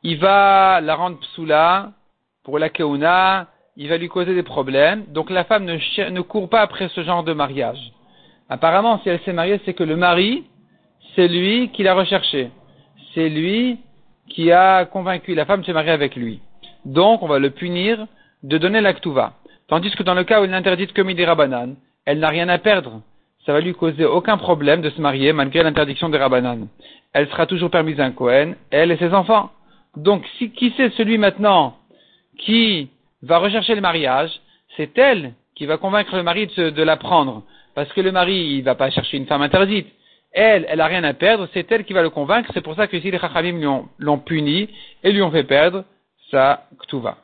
il 0.04 0.18
va 0.18 0.82
la 0.82 0.96
rendre 0.96 1.20
psoula 1.20 1.92
pour 2.44 2.60
la 2.60 2.70
keuna, 2.70 3.48
il 3.76 3.90
va 3.90 3.98
lui 3.98 4.10
causer 4.10 4.34
des 4.34 4.44
problèmes. 4.44 5.06
Donc 5.08 5.30
la 5.30 5.44
femme 5.44 5.66
ne, 5.66 6.22
court 6.22 6.50
pas 6.50 6.62
après 6.62 6.90
ce 6.90 7.04
genre 7.04 7.24
de 7.24 7.34
mariage. 7.34 7.80
Apparemment, 8.50 9.00
si 9.02 9.10
elle 9.10 9.20
s'est 9.22 9.34
mariée, 9.34 9.60
c'est 9.66 9.74
que 9.74 9.84
le 9.84 9.96
mari, 9.96 10.46
c'est 11.16 11.28
lui 11.28 11.70
qui 11.70 11.84
l'a 11.84 11.94
recherché. 11.94 12.50
C'est 13.14 13.30
lui 13.30 13.80
qui 14.28 14.52
a 14.52 14.86
convaincu 14.86 15.36
la 15.36 15.46
femme 15.46 15.62
de 15.62 15.66
se 15.66 15.72
marier 15.72 15.92
avec 15.92 16.16
lui. 16.16 16.40
Donc, 16.86 17.22
on 17.22 17.28
va 17.28 17.40
le 17.40 17.52
punir 17.52 18.06
de 18.44 18.58
donner 18.58 18.82
l'actuva. 18.82 19.34
Tandis 19.68 19.92
que 19.92 20.04
dans 20.04 20.14
le 20.14 20.24
cas 20.24 20.42
où 20.42 20.46
elle 20.46 20.52
n'interdite 20.52 20.94
que 20.94 21.02
midi 21.02 21.26
rabanan, 21.26 21.76
elle 22.06 22.20
n'a 22.20 22.30
rien 22.30 22.50
à 22.50 22.58
perdre. 22.58 23.02
Ça 23.46 23.54
va 23.54 23.62
lui 23.62 23.74
causer 23.74 24.06
aucun 24.06 24.38
problème 24.38 24.82
de 24.82 24.90
se 24.90 25.02
marier 25.02 25.34
malgré 25.34 25.64
l'interdiction 25.64 26.10
des 26.10 26.18
rabanan. 26.18 26.68
Elle 27.14 27.28
sera 27.30 27.46
toujours 27.46 27.70
permise 27.70 28.00
un 28.00 28.12
Cohen, 28.12 28.54
elle 28.72 28.92
et 28.92 28.98
ses 28.98 29.14
enfants. 29.14 29.52
Donc, 29.96 30.26
si, 30.38 30.52
qui 30.52 30.74
c'est 30.78 30.92
celui 30.94 31.18
maintenant 31.18 31.78
qui 32.38 32.90
va 33.22 33.38
rechercher 33.38 33.76
le 33.76 33.82
mariage 33.82 34.32
C'est 34.78 34.98
elle 34.98 35.34
qui 35.56 35.66
va 35.66 35.78
convaincre 35.78 36.16
le 36.16 36.24
mari 36.24 36.48
de, 36.48 36.84
la 36.84 36.96
prendre. 36.96 37.44
Parce 37.76 37.92
que 37.92 38.02
le 38.02 38.12
mari, 38.12 38.56
il 38.56 38.62
va 38.64 38.76
pas 38.76 38.90
chercher 38.92 39.18
une 39.18 39.26
femme 39.26 39.42
interdite. 39.42 39.88
Elle, 40.32 40.66
elle 40.70 40.80
a 40.80 40.86
rien 40.86 41.04
à 41.04 41.14
perdre, 41.14 41.50
c'est 41.54 41.70
elle 41.72 41.84
qui 41.84 41.94
va 41.94 42.02
le 42.02 42.10
convaincre. 42.10 42.52
C'est 42.54 42.62
pour 42.62 42.76
ça 42.76 42.88
que 42.88 42.96
ici 42.96 43.12
les 43.12 43.20
Chachamim 43.20 43.88
l'ont 43.98 44.20
puni 44.20 44.70
et 45.04 45.12
lui 45.12 45.22
ont 45.22 45.32
fait 45.32 45.44
perdre 45.44 45.84
sa 46.32 46.66
ktuva. 46.82 47.18